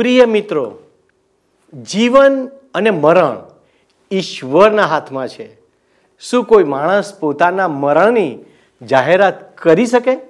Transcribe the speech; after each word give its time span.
પ્રિય 0.00 0.24
મિત્રો, 0.24 0.78
જીવન 1.82 2.48
અને 2.74 2.90
મરણ 2.90 3.36
ઈશ્વરના 4.10 4.82
હાથમાં 4.82 5.28
છે. 5.28 5.58
શું 6.20 6.44
કોઈ 6.44 6.64
માણસ 6.64 7.18
પોતાના 7.20 7.68
મરણની 7.68 8.38
જાહેરાત 8.82 9.58
કરી 9.58 9.86
શકે? 9.86 10.29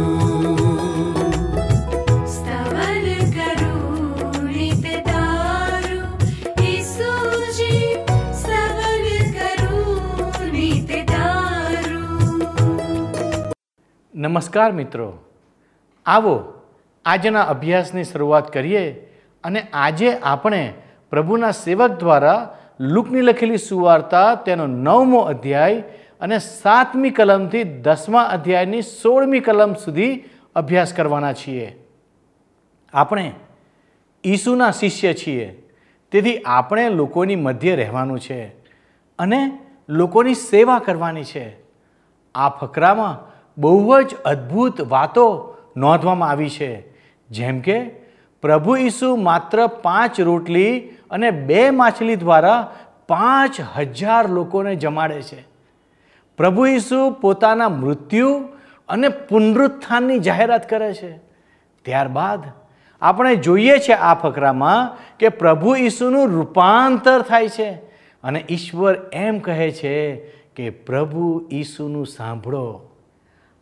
નમસ્કાર 14.21 14.71
મિત્રો. 14.71 15.17
આવો, 16.05 16.53
આજના 17.05 17.41
અભ્યાસની 17.41 18.03
શરૂઆત 18.03 18.53
કરીએ 18.53 18.91
અને 19.43 19.61
આજે 19.73 20.17
આપણે 20.17 20.73
પ્રભુના 21.09 21.51
સેવક 21.51 21.91
દ્વારા 21.91 22.57
લુકની 22.79 23.21
લખેલી 23.21 23.57
સુવાર્તા, 23.57 24.35
તેનો 24.35 24.67
નવમો 24.67 25.19
અધ્યાય 25.19 25.83
અને 26.21 26.39
સાતમી 26.39 27.09
કલમથી 27.09 27.63
દસમા 27.63 28.21
અધ્યાયની 28.21 28.81
સોળમી 28.81 29.39
કલમ 29.39 29.73
સુધી 29.73 30.23
અભ્યાસ 30.55 30.93
કરવાના 30.93 31.33
છીએ. 31.33 31.85
આપણે 32.93 33.33
ઈસુના 34.23 34.71
શિષ્ય 34.71 35.13
છીએ. 35.13 35.63
તેથી 36.11 36.37
આપણે 36.37 36.89
લોકોની 36.89 37.35
મધ્ય 37.35 37.75
રહેવાનું 37.75 38.19
છે 38.19 38.43
અને 39.19 39.59
લોકોની 39.89 40.33
સેવા 40.33 40.79
કરવાની 40.79 41.23
છે. 41.23 41.57
આ 42.35 42.49
ફકરામાં 42.49 43.30
બહુ 43.57 44.01
જ 44.01 44.15
અદ્ભુત 44.25 44.81
વાતો 44.81 45.57
નોંધવામાં 45.77 46.29
આવી 46.29 46.49
છે. 46.49 46.93
જેમ 47.29 47.59
કે, 47.59 47.83
પ્રભુ 48.41 48.75
ઈસુ 48.75 49.15
માત્ર 49.15 49.67
પાંચ 49.67 50.19
રોટલી 50.19 50.79
અને 51.11 51.31
બે 51.31 51.69
માછલી 51.69 52.15
દ્વારા 52.15 52.75
પાંચ 53.07 53.61
હજાર 53.77 54.29
લોકોને 54.29 54.75
જમાડે 54.75 55.21
છે. 55.21 55.47
પ્રભુ 56.37 56.65
ઈસુ 56.65 57.11
પોતાના 57.21 57.69
મૃત્યુ 57.69 58.39
અને 58.89 59.09
પુનરુત્થાનની 59.09 60.19
જાહેરાત 60.19 60.69
કરે 60.69 60.93
છે. 60.93 61.17
ત્યારબાદ 61.85 62.43
આપણે 63.01 63.35
જોઈએ 63.35 63.77
છે 63.77 63.93
આ 63.93 64.13
ફકરામાં 64.13 64.97
કે 65.17 65.29
પ્રભુ 65.29 65.75
ઈસુનું 65.75 66.27
રૂપાંતર 66.27 67.21
થાય 67.21 67.49
છે 67.49 67.71
અને 68.23 68.45
ઈશ્વર 68.49 68.95
એમ 69.13 69.39
કહે 69.39 69.71
છે 69.71 70.15
કે, 70.55 70.69
પ્રભુ 70.69 71.49
ઈસુનું 71.51 72.05
સાંભળો. 72.07 72.90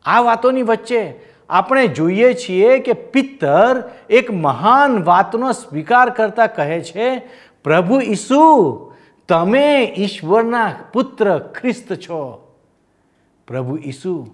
આ 0.06 0.20
વાતોની 0.20 0.64
વચ્ચે 0.64 1.14
આપણે 1.50 1.88
જોઈએ 1.88 2.34
છીએ 2.34 2.80
કે 2.80 2.94
પિત્તર 2.94 3.84
એક 4.10 4.32
મહાન 4.32 5.04
વાતનો 5.04 5.52
સ્વીકાર 5.52 6.10
કરતા 6.10 6.48
કહે 6.48 6.82
છે, 6.82 7.22
પ્રભુ 7.64 8.00
ઈસુ, 8.00 8.94
તમે 9.28 9.96
ઈશ્વરના 9.98 10.72
પુત્ર 10.94 11.40
ખ્રિસ્ત 11.40 11.94
છો. 11.94 12.56
પ્રભુ 13.48 13.78
ઈસુ 13.86 14.28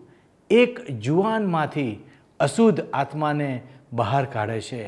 એક 0.50 0.92
જુવાનમાંથી 0.92 2.04
અશુદ્ધ 2.40 2.82
આત્માને 2.94 3.62
બહાર 3.94 4.26
કાઢે 4.26 4.62
છે. 4.62 4.84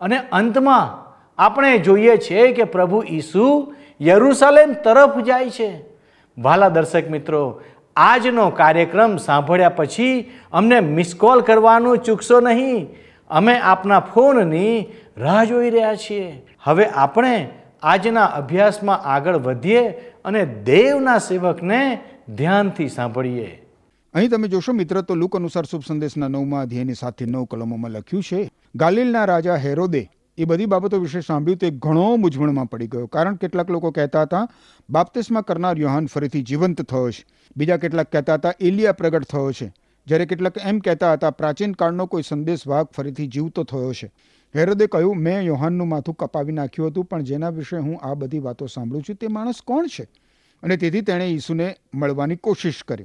અને 0.00 0.18
અંતમાં 0.32 1.12
આપણે 1.38 1.78
જોઈએ 1.78 2.16
છીએ 2.16 2.52
કે 2.52 2.64
પ્રભુ 2.64 3.04
ઈસુ 3.10 3.74
યરુસલેમ 4.00 4.72
તરફ 4.72 5.24
જાય 5.24 5.50
છે. 5.50 5.84
વાલા 6.38 6.68
દર્શક 6.68 7.10
મિત્રો 7.10 7.60
આજનો 7.96 8.50
કાર્યક્રમ 8.50 9.16
સાંભળ્યા 9.16 9.68
પછી 9.68 10.30
અમને 10.52 10.80
મિસ 10.80 11.14
કોલ 11.14 11.40
કરવાનું 11.40 11.98
ચૂકશો 11.98 12.40
નહીં. 12.40 12.88
અમે 13.30 13.58
આપના 13.58 14.00
ફોનની 14.00 14.86
રાહ 15.16 15.44
જોઈ 15.44 15.70
રહ્યા 15.70 15.94
છીએ. 15.94 16.46
હવે 16.62 16.86
આપણે 16.86 17.48
આજના 17.82 18.24
અભ્યાસમાં 18.24 18.98
આગળ 18.98 19.36
વધીએ 19.36 19.88
અને 20.24 20.44
દેવના 20.44 21.18
સેવકને 21.18 21.98
ધ્યાનથી 22.28 22.88
સાંભળીએ. 22.88 23.62
અહીં 24.14 24.30
તમે 24.30 24.48
જોશો 24.48 24.72
મિત્ર, 24.72 25.00
તો 25.00 25.14
લુક 25.14 25.36
અનુસાર 25.36 25.64
શુભ 25.64 25.82
સંદેશના 25.88 26.28
નવમાં 26.28 26.62
અધ્યાયની 26.62 26.94
સાથે 26.94 27.24
નવ 27.24 27.44
કલમોમાં 27.44 27.90
લખ્યું 27.90 28.22
છે, 28.22 28.50
ગાલિલના 28.74 29.24
રાજા 29.24 29.56
હેરોદે 29.56 30.10
એ 30.38 30.44
બધી 30.44 30.66
બાબતો 30.66 30.98
વિશે 30.98 31.20
સાંભળ્યું 31.20 31.58
તે 31.58 31.70
ઘણો 31.70 32.16
મૂંઝવણમાં 32.16 32.66
પડી 32.66 32.86
ગયો. 32.86 33.06
કારણ 33.06 33.34
કેટલાક 33.34 33.70
લોકો 33.70 33.90
કહેતા 33.90 34.22
હતા, 34.22 34.48
બાપ્તિસ્મા 34.90 35.40
કરનાર 35.40 35.78
યોહાન 35.78 36.06
ફરીથી 36.06 36.42
જીવંત 36.42 36.82
થયો 36.82 37.10
છે. 37.10 37.26
બીજા 37.56 37.76
કેટલાક 37.76 38.06
કહેતા 38.12 38.34
હતા, 38.34 38.52
એલિયા 38.60 38.92
પ્રગટ 38.92 39.24
થયો 39.24 39.52
છે. 39.52 39.72
જ્યારે 40.06 40.26
કેટલાક 40.26 40.54
એમ 40.64 40.78
કહેતા 40.78 41.12
હતા, 41.12 41.30
પ્રાચીન 41.30 41.72
કાળનો 41.72 42.06
કોઈ 42.06 42.22
સંદેશ 42.22 42.66
ભાગ 42.66 42.86
ફરીથી 42.86 43.26
જીવતો 43.26 43.64
થયો 43.64 43.92
છે. 43.92 44.12
હેરોદે 44.56 44.86
કહ્યું, 44.86 45.16
મેં 45.16 45.40
યોહાનનું 45.40 45.88
માથું 45.88 46.14
કપાવી 46.14 46.52
નાખ્યું 46.52 46.88
હતું, 46.88 47.04
પણ 47.04 47.22
જેના 47.22 47.48
વિશે 47.48 47.76
હું 47.76 47.98
આ 47.98 48.14
બધી 48.14 48.38
વાતો 48.38 48.66
સાંભળું 48.66 49.02
છું 49.02 49.16
તે 49.16 49.26
માણસ 49.26 49.54
કોણ 49.66 49.86
છે? 49.86 50.08
અને 50.62 50.76
તેથી 50.76 51.00
તેણે 51.00 51.24
ઈસુને 51.24 51.76
મળવાની 51.94 52.36
કોશિશ 52.36 52.82
કરી. 52.88 53.04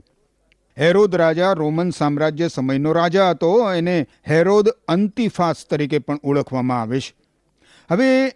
હેરોદ 0.80 1.16
રાજા 1.16 1.52
રોમન 1.52 1.90
સામ્રાજ્ય 1.90 2.48
સમયનો 2.48 2.92
રાજા 2.92 3.30
હતો. 3.30 3.74
એને 3.74 4.08
હેરોદ 4.30 4.70
અંતિફાસ 4.70 5.56
તરીકે 5.70 6.00
પણ 6.00 6.20
ઓળખવામાં 6.24 6.82
આવે 6.82 7.00
છે. 7.00 7.16
હવે 7.92 8.32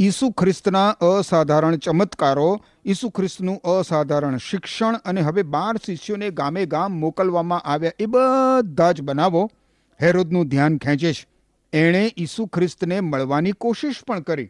ઈસુ 0.00 0.30
ખ્રિસ્તના 0.30 0.88
અસાધારણ 0.88 1.76
ચમત્કારો, 1.76 2.60
ઈસુ 2.86 3.10
ખ્રિસ્તનું 3.10 3.60
અસાધારણ 3.60 4.36
શિક્ષણ 4.36 4.94
અને 5.04 5.20
હવે 5.20 5.42
બાર 5.42 5.76
શિષ્યોને 5.76 6.30
ગામે 6.30 6.66
ગામ 6.66 6.92
મોકલવામાં 6.92 7.60
આવ્યા 7.60 7.92
એ 7.98 8.06
બધા 8.06 8.92
જ 8.92 9.02
બનાવો 9.02 9.50
હેરોદનું 10.02 10.48
ધ્યાન 10.48 10.78
ખેંચે 10.78 11.12
છે. 11.12 11.26
એણે 11.72 12.14
ઈસુ 12.18 12.46
ખ્રિસ્તને 12.46 13.00
મળવાની 13.00 13.52
કોશિશ 13.52 13.94
પણ 14.06 14.20
કરી. 14.20 14.48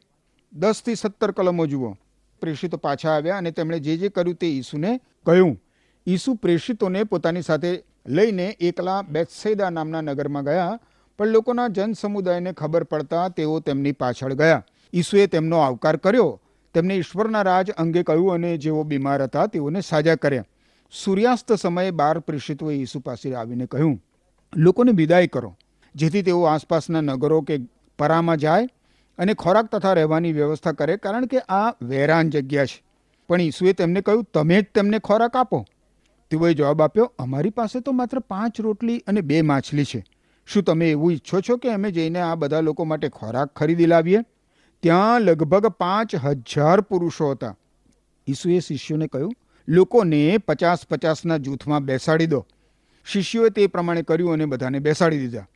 દસથી 0.52 0.94
સત્તર 0.94 1.30
કલમો 1.30 1.66
જુઓ. 1.66 1.96
પ્રેષિતો 2.40 2.76
પાછા 2.76 3.10
આવ્યા 3.10 3.36
અને 3.36 3.50
તેમણે 3.50 3.80
જે 3.80 3.96
જે 3.96 4.08
કર્યું 4.08 4.36
તે 4.36 4.46
ઈસુને 4.46 5.00
કહ્યું. 5.26 5.62
ઈસુ 6.06 6.34
પ્રેષિતોને 6.34 7.04
પોતાની 7.04 7.42
સાથે 7.42 7.70
લઈને 8.08 8.44
એકલા 8.60 9.02
બેત્સૈદા 9.02 9.70
નામના 9.70 10.02
નગરમાં 10.02 10.44
ગયા, 10.44 10.78
પણ 11.18 11.26
લોકોના 11.26 11.68
જન 11.68 11.92
સમુદાયને 11.92 12.52
ખબર 12.52 12.84
પડતા 12.84 13.28
તેઓ 13.28 13.60
તેમની 13.60 13.92
પાછળ 13.92 14.34
ગયા. 14.34 14.62
ઈસુએ 14.92 15.26
તેમનો 15.26 15.58
આવકાર 15.58 15.96
કર્યો. 15.96 16.30
તેમને 16.74 16.94
ઈશ્વરના 16.96 17.42
રાજ 17.42 17.70
અંગે 17.76 18.02
કહ્યું 18.02 18.34
અને 18.34 18.52
જેઓ 18.58 18.84
બીમાર 18.84 19.22
હતા 19.22 19.46
તેઓને 19.46 19.80
સાજા 19.80 20.16
કર્યા. 20.16 20.48
સૂર્યાસ્ત 20.92 21.52
સમયે 21.52 21.90
બાર 21.90 22.18
પ્રેષિતોએ 22.20 22.74
ઈસુ 22.74 23.00
પાસે 23.00 23.34
આવીને 23.34 23.66
કહ્યું, 23.66 24.00
લોકોને 24.52 24.92
વિદાય 24.92 25.26
કરો. 25.26 25.56
જેથી 25.94 26.22
તેઓ 26.22 26.42
આસપાસના 26.44 27.00
નગરો 27.02 27.42
કે 27.42 27.60
પરામાં 27.98 28.38
જાય 28.38 28.68
અને 29.18 29.34
ખોરાક 29.34 29.70
તથા 29.72 29.92
રહેવાની 29.92 30.32
વ્યવસ્થા 30.32 30.72
કરે, 30.72 30.96
કારણ 30.96 31.26
કે 31.26 31.38
આ 31.50 31.68
વેરાન 31.82 32.30
જગ્યા 32.30 32.66
છે. 32.66 32.82
પણ 33.28 33.40
ઈસુએ 33.40 33.72
તેમને 33.72 34.00
કહ્યું, 34.00 34.28
તમે 34.34 34.60
જ 34.62 34.66
તેમને 34.74 34.98
ખોરાક 34.98 35.36
આપો. 35.36 35.66
તેઓએ 36.30 36.54
જવાબ 36.54 36.82
આપ્યો, 36.82 37.12
અમારી 37.18 37.50
પાસે 37.50 37.80
તો 37.80 37.92
માત્ર 37.92 38.18
પાંચ 38.18 38.60
રોટલી 38.60 38.98
અને 38.98 39.20
બે 39.20 39.42
માછલી 39.42 39.84
છે. 39.84 40.04
શું 40.46 40.62
તમે 40.62 40.90
એવું 40.90 41.12
ઈચ્છો 41.12 41.40
છો 41.40 41.56
કે 41.56 41.72
અમે 41.72 41.90
જઈને 41.90 42.20
આ 42.20 42.34
બધા 42.34 42.60
લોકો 42.60 42.84
માટે 42.84 43.08
ખોરાક 43.08 43.48
ખરીદી 43.48 43.86
લાવીએ? 43.86 44.18
ત્યાં 44.82 45.20
લગભગ 45.20 45.66
પાંચ 45.66 46.14
હજાર 46.14 46.80
પુરુષો 46.80 47.30
હતા. 47.30 47.56
ઈસુએ 48.28 48.60
શિષ્યોને 48.60 49.06
કહ્યું, 49.06 49.32
લોકોને 49.68 50.38
પચાસ 50.38 50.86
પચાસના 50.86 51.36
જૂથમાં 51.36 51.84
બેસાડી 51.84 52.26
દો. 52.26 52.46
શિષ્યોએ 53.06 53.50
તે 53.50 53.66
પ્રમાણે 53.66 54.02
કર્યું 54.02 54.32
અને 54.32 54.44
બધાને 54.44 54.78
બેસાડી 54.78 55.18
દીધા. 55.18 55.46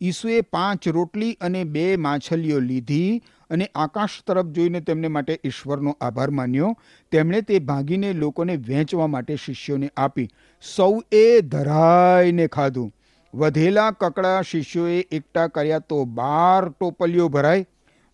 ઈસુએ 0.00 0.40
પાંચ 0.40 0.88
રોટલી 0.88 1.32
અને 1.40 1.64
બે 1.64 1.96
માછલીઓ 1.96 2.60
લીધી 2.60 3.22
અને 3.50 3.70
આકાશ 3.74 4.22
તરફ 4.26 4.46
જોઈને 4.46 4.80
તેમને 4.80 5.08
માટે 5.08 5.40
ઈશ્વરનો 5.44 5.96
આભાર 6.00 6.30
માન્યો. 6.30 6.76
તેમણે 7.10 7.40
તે 7.40 7.58
ભાંગીને 7.58 8.12
લોકોને 8.12 8.56
વહેંચવા 8.56 9.06
માટે 9.06 9.36
શિષ્યોને 9.36 9.90
આપી 9.96 10.28
સૌએ 10.76 11.40
ધરાઈને 11.40 12.46
ખાધું. 12.46 12.92
વધેલા 13.34 13.90
કકડા 13.90 14.42
શિષ્યોએ 14.42 15.00
એકઠા 15.10 15.46
કર્યા 15.46 15.78
તો 15.78 16.04
બાર 16.04 16.68
ટોપલીઓ 16.68 17.28
ભરાય 17.28 17.66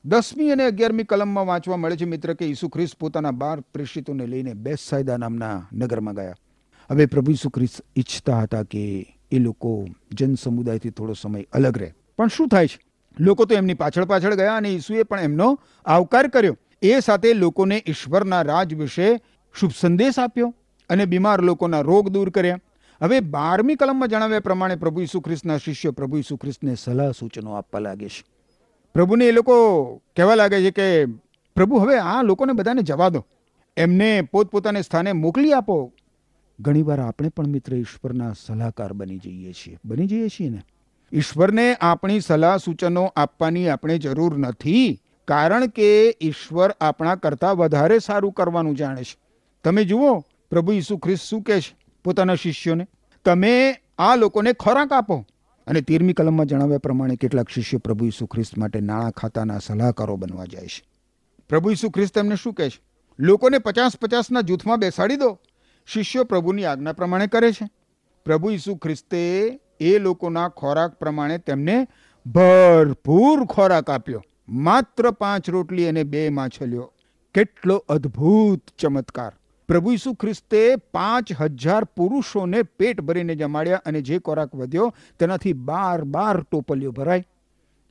દસમી 0.04 0.50
અને 0.50 0.64
અગિયારમી 0.64 1.04
કલમમાં 1.04 1.46
વાંચવા 1.46 1.76
મળે 1.76 1.96
છે 1.96 2.04
મિત્ર 2.04 2.34
કે 2.34 2.44
ઈસુ 2.44 2.69
ખ્રિસ્ત 2.69 2.98
પોતાના 2.98 3.31
બાર 3.31 3.60
પ્રેષિતોને 3.60 4.26
લઈને 4.26 4.54
બેસાયદા 4.54 5.16
નામના 5.16 5.69
નગરમાં 5.72 6.14
ગયા. 6.14 6.34
હવે 6.90 7.06
પ્રભુ 7.06 7.31
ઈસુ 7.32 7.50
ખ્રિસ્ત 7.50 7.84
ઈચ્છતા 7.96 8.40
હતા 8.40 8.62
કે 8.62 8.82
એ 9.31 9.38
લોકો 9.38 9.86
જન 10.12 10.34
સમુદાયથી 10.34 10.90
થોડો 10.90 11.12
સમય 11.12 11.44
અલગ 11.52 11.78
રહે. 11.78 11.92
પણ 12.19 12.28
શું 12.28 12.48
થાય 12.48 12.66
છે? 12.66 12.94
લોકો 13.20 13.44
તો 13.44 13.55
એમની 13.55 13.75
પાછળ 13.75 14.05
પાછળ 14.05 14.34
ગયા 14.34 14.56
અને 14.56 14.69
ઈસુએ 14.69 15.02
પણ 15.02 15.20
એમનો 15.20 15.61
આવકાર 15.87 16.28
કર્યો. 16.28 16.58
એ 16.82 17.00
સાથે 17.00 17.32
લોકોને 17.32 17.82
ઈશ્વરના 17.87 18.43
રાજ 18.43 18.75
વિશે 18.75 19.20
શુભ 19.61 19.70
સંદેશ 19.81 20.19
આપ્યો 20.19 20.55
અને 20.90 21.05
બીમાર 21.05 21.43
લોકોના 21.43 21.81
રોગ 21.81 22.08
દૂર 22.08 22.31
કર્યા. 22.31 22.61
હવે 23.02 23.20
બારમી 23.20 23.75
કલમમાં 23.75 24.08
જણાવ્યા 24.08 24.40
પ્રમાણે 24.40 24.76
પ્રભુ 24.76 25.00
ઈસુ 25.00 25.20
ખ્રિસ્તના 25.20 25.56
શિષ્યો 25.56 25.93
પ્રભુ 25.93 26.16
ઈસુ 26.16 26.37
ખ્રિસ્તને 26.37 26.75
સલાહ 26.75 27.11
સૂચનો 27.11 27.52
આપવા 27.52 27.81
લાગે 27.81 28.08
છે. 28.08 28.25
પ્રભુને 28.94 29.25
એ 29.25 29.32
લોકો 29.32 29.94
કહેવા 29.96 30.34
લાગે 30.34 30.62
છે 30.62 30.70
કે, 30.70 31.05
પ્રભુ, 31.56 31.76
હવે 31.76 31.99
આ 31.99 32.22
લોકોને 32.22 32.52
બધાને 32.52 32.82
જવા 32.82 33.08
દો. 33.08 33.26
એમને 33.76 34.22
પોતપોતાને 34.22 34.82
સ્થાને 34.82 35.12
મોકલી 35.12 35.52
આપો. 35.52 35.93
ઘણીવાર 36.60 37.00
આપણે 37.00 37.28
પણ 37.28 37.46
મિત્ર 37.46 37.76
ઈશ્વરના 37.76 38.32
સલાહકાર 38.32 38.93
બની 38.93 39.19
જઈએ 39.19 39.52
છીએ. 39.52 39.78
બની 39.84 40.06
જઈએ 40.06 40.28
છીએ 40.28 40.50
ને? 40.50 40.62
ઈશ્વરને 41.12 41.76
આપણી 41.80 42.20
સલાહ 42.20 42.56
સૂચનો 42.56 43.12
આપવાની 43.16 43.68
આપણે 43.68 43.98
જરૂર 43.98 44.38
નથી, 44.38 45.00
કારણ 45.28 45.66
કે 45.66 46.16
ઈશ્વર 46.20 46.70
આપણા 46.80 47.14
કરતાં 47.14 47.56
વધારે 47.56 47.98
સારું 47.98 48.32
કરવાનું 48.32 48.76
જાણે 48.76 49.02
છે. 49.02 49.16
તમે 49.64 49.84
જુઓ, 49.84 50.20
પ્રભુ 50.50 50.72
ઈસુ 50.72 50.98
ખ્રિસ્ત 50.98 51.22
શું 51.22 51.42
કહે 51.42 51.60
છે 51.60 51.76
પોતાના 52.04 52.34
શિષ્યોને? 52.34 52.86
તમે 53.24 53.76
આ 53.98 54.16
લોકોને 54.16 54.52
ખોરાક 54.52 54.92
આપો. 54.92 55.26
અને 55.66 55.80
તેરમી 55.80 56.12
કલમમાં 56.12 56.46
જણાવ્યા 56.46 56.78
પ્રમાણે 56.78 57.16
કેટલાક 57.16 57.48
શિષ્યો 57.48 57.80
પ્રભુ 57.80 58.06
ઈસુ 58.06 58.26
ખ્રિસ્ત 58.26 58.58
માટે 58.58 58.80
નાણાં 58.80 59.10
ખાતાના 59.10 59.58
સલાહકારો 59.58 60.16
બનવા 60.16 60.44
જાય 60.44 60.66
છે. 60.66 60.84
પ્રભુ 61.48 61.70
ઈસુ 61.70 61.90
ખ્રિસ્ત 61.90 62.18
એમને 62.18 62.36
શું 62.36 62.54
કહે 62.54 62.70
છે? 62.70 62.82
લોકોને 63.18 63.58
પચાસ 63.58 63.92
પચાસના 63.96 64.40
જૂથમાં 64.40 64.78
બેસાડી 64.78 65.16
દો. 65.16 65.38
શિષ્યો 65.86 66.24
પ્રભુની 66.24 66.64
આજ્ઞા 66.64 66.92
પ્રમાણે 66.92 67.26
કરે 67.26 67.52
છે. 67.52 67.68
પ્રભુ 68.24 68.50
ઈસુ 68.50 68.76
ખ્રિસ્તે 68.76 69.50
એ 69.80 69.98
લોકોના 69.98 70.48
ખોરાક 70.48 70.94
પ્રમાણે 70.94 71.38
તેમને 71.38 71.86
ભરપૂર 72.26 73.44
ખોરાક 73.44 73.90
આપ્યો. 73.90 74.22
માત્ર 74.48 75.10
પાંચ 75.10 75.50
રોટલી 75.50 75.88
અને 75.88 76.02
બે 76.04 76.28
માછલીઓ. 76.28 76.92
કેટલો 77.34 77.76
અદ્ભુત 77.88 78.62
ચમત્કાર. 78.78 79.32
પ્રભુ 79.68 79.92
ઈસુ 79.92 80.14
ખ્રિસ્તે 80.14 80.76
પાંચ 80.76 81.32
હજાર 81.40 81.84
પુરુષોને 81.84 82.62
પેટ 82.62 83.00
ભરીને 83.00 83.34
જમાડ્યા 83.34 83.82
અને 83.86 84.00
જે 84.02 84.18
ખોરાક 84.18 84.54
વધ્યો 84.54 84.94
તેનાથી 85.18 85.52
બાર 85.52 86.04
બાર 86.04 86.40
ટોપલીઓ 86.40 86.92
ભરાય 86.92 87.24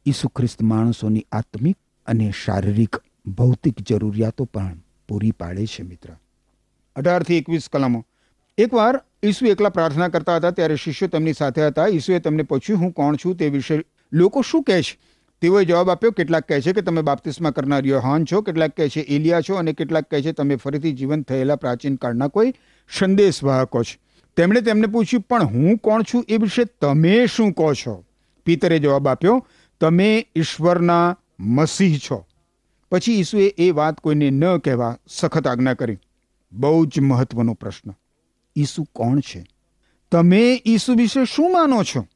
ઈસુ 0.05 0.29
ખ્રિસ્ત 0.29 0.61
માણસોની 0.61 1.25
આત્મિક 1.31 1.77
અને 2.07 2.31
શારીરિક 2.45 2.95
ભૌતિક 3.27 3.81
જરૂરિયાતો 3.81 4.45
પણ 4.45 4.77
પૂરી 5.09 5.31
પાડે 5.31 5.65
છે 5.65 5.83
મિત્ર. 5.83 6.09
અઢારથી 6.95 7.37
એકવીસ 7.37 7.69
કલમો. 7.71 8.05
એકવાર 8.57 9.01
ઈસુ 9.23 9.45
એકલા 9.45 9.69
પ્રાર્થના 9.69 10.07
કરતા 10.07 10.35
હતા 10.35 10.51
ત્યારે 10.51 10.75
શિષ્યો 10.75 11.09
તેમની 11.09 11.33
સાથે 11.33 11.67
હતા. 11.67 11.87
ઈસુએ 11.87 12.19
તેમને 12.19 12.43
પૂછ્યું, 12.43 12.79
હું 12.79 12.91
કોણ 12.91 13.15
છું? 13.15 13.37
તે 13.37 13.49
વિશે 13.49 13.81
લોકો 14.11 14.41
શું 14.41 14.63
કહે 14.63 14.81
છે? 14.81 14.99
તેઓએ 15.41 15.65
જવાબ 15.65 15.89
આપ્યો, 15.89 16.11
કેટલાક 16.11 16.47
કહે 16.47 16.61
છે 16.61 16.73
કે 16.73 16.81
તમે 16.81 17.01
બાપ્તિસ્મા 17.01 17.51
કરનાર 17.51 17.85
યોહાન 17.85 18.25
છો, 18.25 18.41
કેટલાક 18.41 18.71
કહે 18.71 18.89
છે 18.89 18.99
એલિયા 18.99 19.41
છો 19.41 19.55
અને 19.55 19.73
કેટલાક 19.73 20.03
કહે 20.03 20.21
છે 20.21 20.31
તમે 20.31 20.55
ફરીથી 20.55 20.91
જીવન 20.91 21.21
થયેલા 21.21 21.55
પ્રાચીન 21.55 21.95
કાળના 21.95 22.27
કોઈ 22.27 22.53
સંદેશવાહકો 22.99 23.83
છો. 23.83 24.25
તેમણે 24.35 24.61
તેમને 24.61 24.87
પૂછ્યું, 24.87 25.23
પણ 25.23 25.43
હું 25.43 25.77
કોણ 25.77 26.03
છું? 26.03 26.25
એ 26.29 26.37
વિશે 26.37 26.65
તમે 26.65 27.25
શું 27.25 27.53
કહો 27.53 27.73
છો? 27.73 28.05
પિતરે 28.45 28.79
જવાબ 28.79 29.07
આપ્યો, 29.07 29.47
તમે 29.81 30.27
ઈશ્વરના 30.35 31.17
મસીહ 31.39 31.97
છો. 31.97 32.25
પછી 32.91 33.19
ઈસુએ 33.19 33.53
એ 33.57 33.71
વાત 33.71 33.99
કોઈને 33.99 34.29
ન 34.29 34.57
કહેવા 34.57 34.97
સખત 35.07 35.47
આજ્ઞા 35.47 35.73
કરી. 35.73 35.97
બહુ 36.51 36.85
જ 36.85 36.99
મહત્વનો 36.99 37.53
પ્રશ્ન. 37.53 37.93
ઈસુ 38.55 38.83
કોણ 38.83 39.19
છે? 39.19 39.45
તમે 40.11 40.61
ઈસુ 40.65 40.93
વિશે 40.93 41.25
શું 41.25 41.53
માનો 41.53 41.83
છો? 41.83 42.07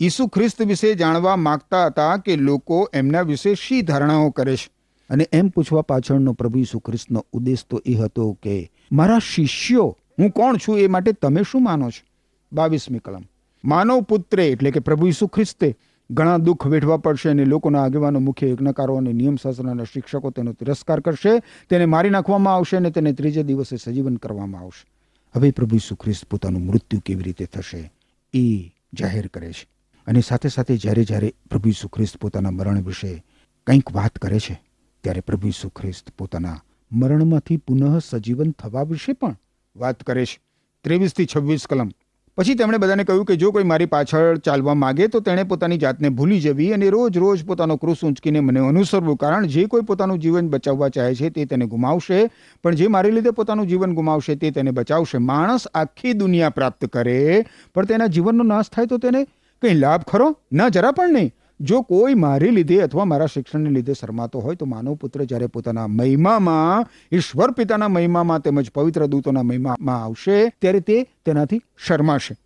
ઈસુ 0.00 0.26
ખ્રિસ્ત 0.26 0.62
વિશે 0.62 0.94
જાણવા 0.94 1.36
માંગતા 1.36 1.86
હતા 1.86 2.16
કે 2.16 2.36
લોકો 2.36 2.90
એમના 2.94 3.20
વિશે 3.20 3.54
શી 3.54 3.82
ધારણાઓ 3.82 4.30
કરે 4.30 4.56
છે? 4.56 4.74
અને 5.10 5.28
એમ 5.32 5.48
પૂછવા 5.48 5.82
પાછળનો 5.82 6.32
પ્રભુ 6.32 6.58
ઈસુ 6.58 6.78
ખ્રિસ્તનો 6.78 7.26
ઉદ્દેશ 7.32 7.64
તો 7.64 7.82
એ 7.86 7.94
હતો 7.94 8.38
કે, 8.42 8.70
મારા 8.92 9.18
શિષ્યો, 9.18 9.98
હું 10.18 10.30
કોણ 10.30 10.56
છું 10.56 10.78
એ 10.78 10.86
માટે 10.86 11.12
તમે 11.12 11.42
શું 11.50 11.64
માનો 11.64 11.90
છો? 11.90 12.06
બાવીસમી 12.52 12.98
કલમ. 12.98 13.22
માનવ 13.64 14.00
પુત્રે, 14.00 14.48
એટલે 14.48 14.70
કે 14.70 14.80
પ્રભુ 14.80 15.06
ઈસુ 15.06 15.26
ખ્રિસ્તે, 15.26 15.76
ઘણા 16.10 16.36
દુઃખ 16.36 16.66
વેઠવા 16.66 16.96
પડશે 16.96 17.28
અને 17.28 17.44
લોકોના 17.44 17.82
આગેવાનો, 17.82 18.18
મુખ્ય 18.18 18.48
યજ્ઞકારો 18.48 18.94
અને 18.94 19.12
નિયમશાસ્ત્રના 19.12 19.84
શિક્ષકો 19.84 20.30
તેનો 20.30 20.52
તિરસ્કાર 20.52 21.00
કરશે, 21.00 21.42
તેને 21.68 21.86
મારી 21.86 22.10
નાખવામાં 22.10 22.54
આવશે 22.54 22.76
અને 22.76 22.90
તેને 22.90 23.12
ત્રીજે 23.12 23.42
દિવસે 23.42 23.76
સજીવન 23.76 24.16
કરવામાં 24.16 24.60
આવશે. 24.60 24.93
હવે 25.36 25.50
પ્રભુ 25.50 25.76
ઈસુ 25.76 25.94
ખ્રિસ્ત 25.94 26.24
પોતાનું 26.24 26.62
મૃત્યુ 26.62 27.00
કેવી 27.00 27.22
રીતે 27.22 27.44
થશે 27.44 27.92
એ 28.34 28.74
જાહેર 28.92 29.26
કરે 29.26 29.52
છે. 29.52 29.68
અને 30.06 30.20
સાથે 30.20 30.48
સાથે 30.48 30.76
જ્યારે 30.76 31.04
જ્યારે 31.04 31.34
પ્રભુ 31.50 31.68
ઈસુ 31.68 31.88
ખ્રિસ્ત 31.88 32.16
પોતાના 32.16 32.50
મરણ 32.50 32.82
વિશે 32.82 33.24
કંઈક 33.66 33.92
વાત 33.92 34.18
કરે 34.18 34.38
છે, 34.38 34.62
ત્યારે 35.02 35.20
પ્રભુ 35.20 35.48
ઈસુ 35.48 35.68
ખ્રિસ્ત 35.68 36.10
પોતાના 36.10 36.62
મરણમાંથી 36.92 37.56
પુનઃ 37.56 37.98
સજીવન 37.98 38.50
થવા 38.50 38.82
વિશે 38.82 39.12
પણ 39.12 39.36
વાત 39.76 40.02
કરે 40.02 40.24
છે. 40.24 40.40
ત્રેવીસથી 40.84 41.26
છવ્વીસ 41.36 41.66
કલમ 41.66 41.90
પછી 42.36 42.54
તેમણે 42.54 42.78
બધાને 42.78 43.04
કહ્યું 43.04 43.24
કે 43.24 43.36
જો 43.36 43.50
કોઈ 43.52 43.62
મારી 43.62 43.86
પાછળ 43.86 44.38
ચાલવા 44.38 44.74
માગે 44.74 45.06
તો 45.06 45.20
તેણે 45.20 45.42
પોતાની 45.42 45.76
જાતને 45.76 46.08
ભૂલી 46.08 46.40
જવી 46.40 46.72
અને 46.72 46.88
રોજ 46.90 47.18
રોજ 47.18 47.44
પોતાનો 47.44 47.76
ક્રૂસ 47.76 48.02
ઊંચકીને 48.04 48.40
મને 48.40 48.60
અનુસરવું. 48.60 49.16
કારણ 49.16 49.46
જે 49.46 49.64
કોઈ 49.64 49.80
પોતાનું 49.80 50.18
જીવન 50.18 50.48
બચાવવા 50.48 50.88
ચાહે 50.88 51.14
છે 51.14 51.30
તે 51.30 51.44
તેને 51.44 51.66
ગુમાવશે. 51.66 52.30
પણ 52.64 52.74
જે 52.74 52.86
મારી 52.86 53.10
લીધે 53.10 53.30
પોતાનું 53.30 53.66
જીવન 53.66 53.94
ગુમાવશે 53.94 54.34
તે 54.34 54.50
તેને 54.50 54.70
બચાવશે. 54.70 55.18
માણસ 55.18 55.66
આખી 55.74 56.12
દુનિયા 56.12 56.50
પ્રાપ્ત 56.50 56.86
કરે, 56.86 57.46
પણ 57.74 57.84
તેના 57.84 58.06
જીવનનો 58.06 58.42
નાશ 58.42 58.70
થાય 58.70 58.86
તો 58.86 58.98
તેને 58.98 59.24
કંઈ 59.62 59.74
લાભ 59.74 60.02
ખરો? 60.02 60.38
ના, 60.52 60.68
જરા 60.68 60.92
પણ 60.92 61.12
નહીં. 61.12 61.32
જો 61.60 61.82
કોઈ 61.82 62.14
મારી 62.14 62.50
લીધે 62.50 62.82
અથવા 62.82 63.04
મારા 63.04 63.26
શિક્ષણને 63.26 63.70
લીધે 63.70 63.94
શરમાતો 63.94 64.40
હોય, 64.40 64.56
તો 64.56 64.66
માનવ 64.66 64.94
પુત્ર 64.94 65.24
જ્યારે 65.24 65.46
પોતાના 65.46 65.86
મહિમામાં, 65.88 66.86
ઈશ્વર 67.12 67.52
પિતાના 67.52 67.88
મહિમામાં 67.88 68.42
તેમજ 68.42 68.70
પવિત્ર 68.70 69.06
દૂતોના 69.06 69.42
મહિમામાં 69.42 70.04
આવશે, 70.04 70.50
ત્યારે 70.60 70.80
તે 70.80 70.96
તેનાથી 71.24 71.60
શરમાશે. 71.86 72.36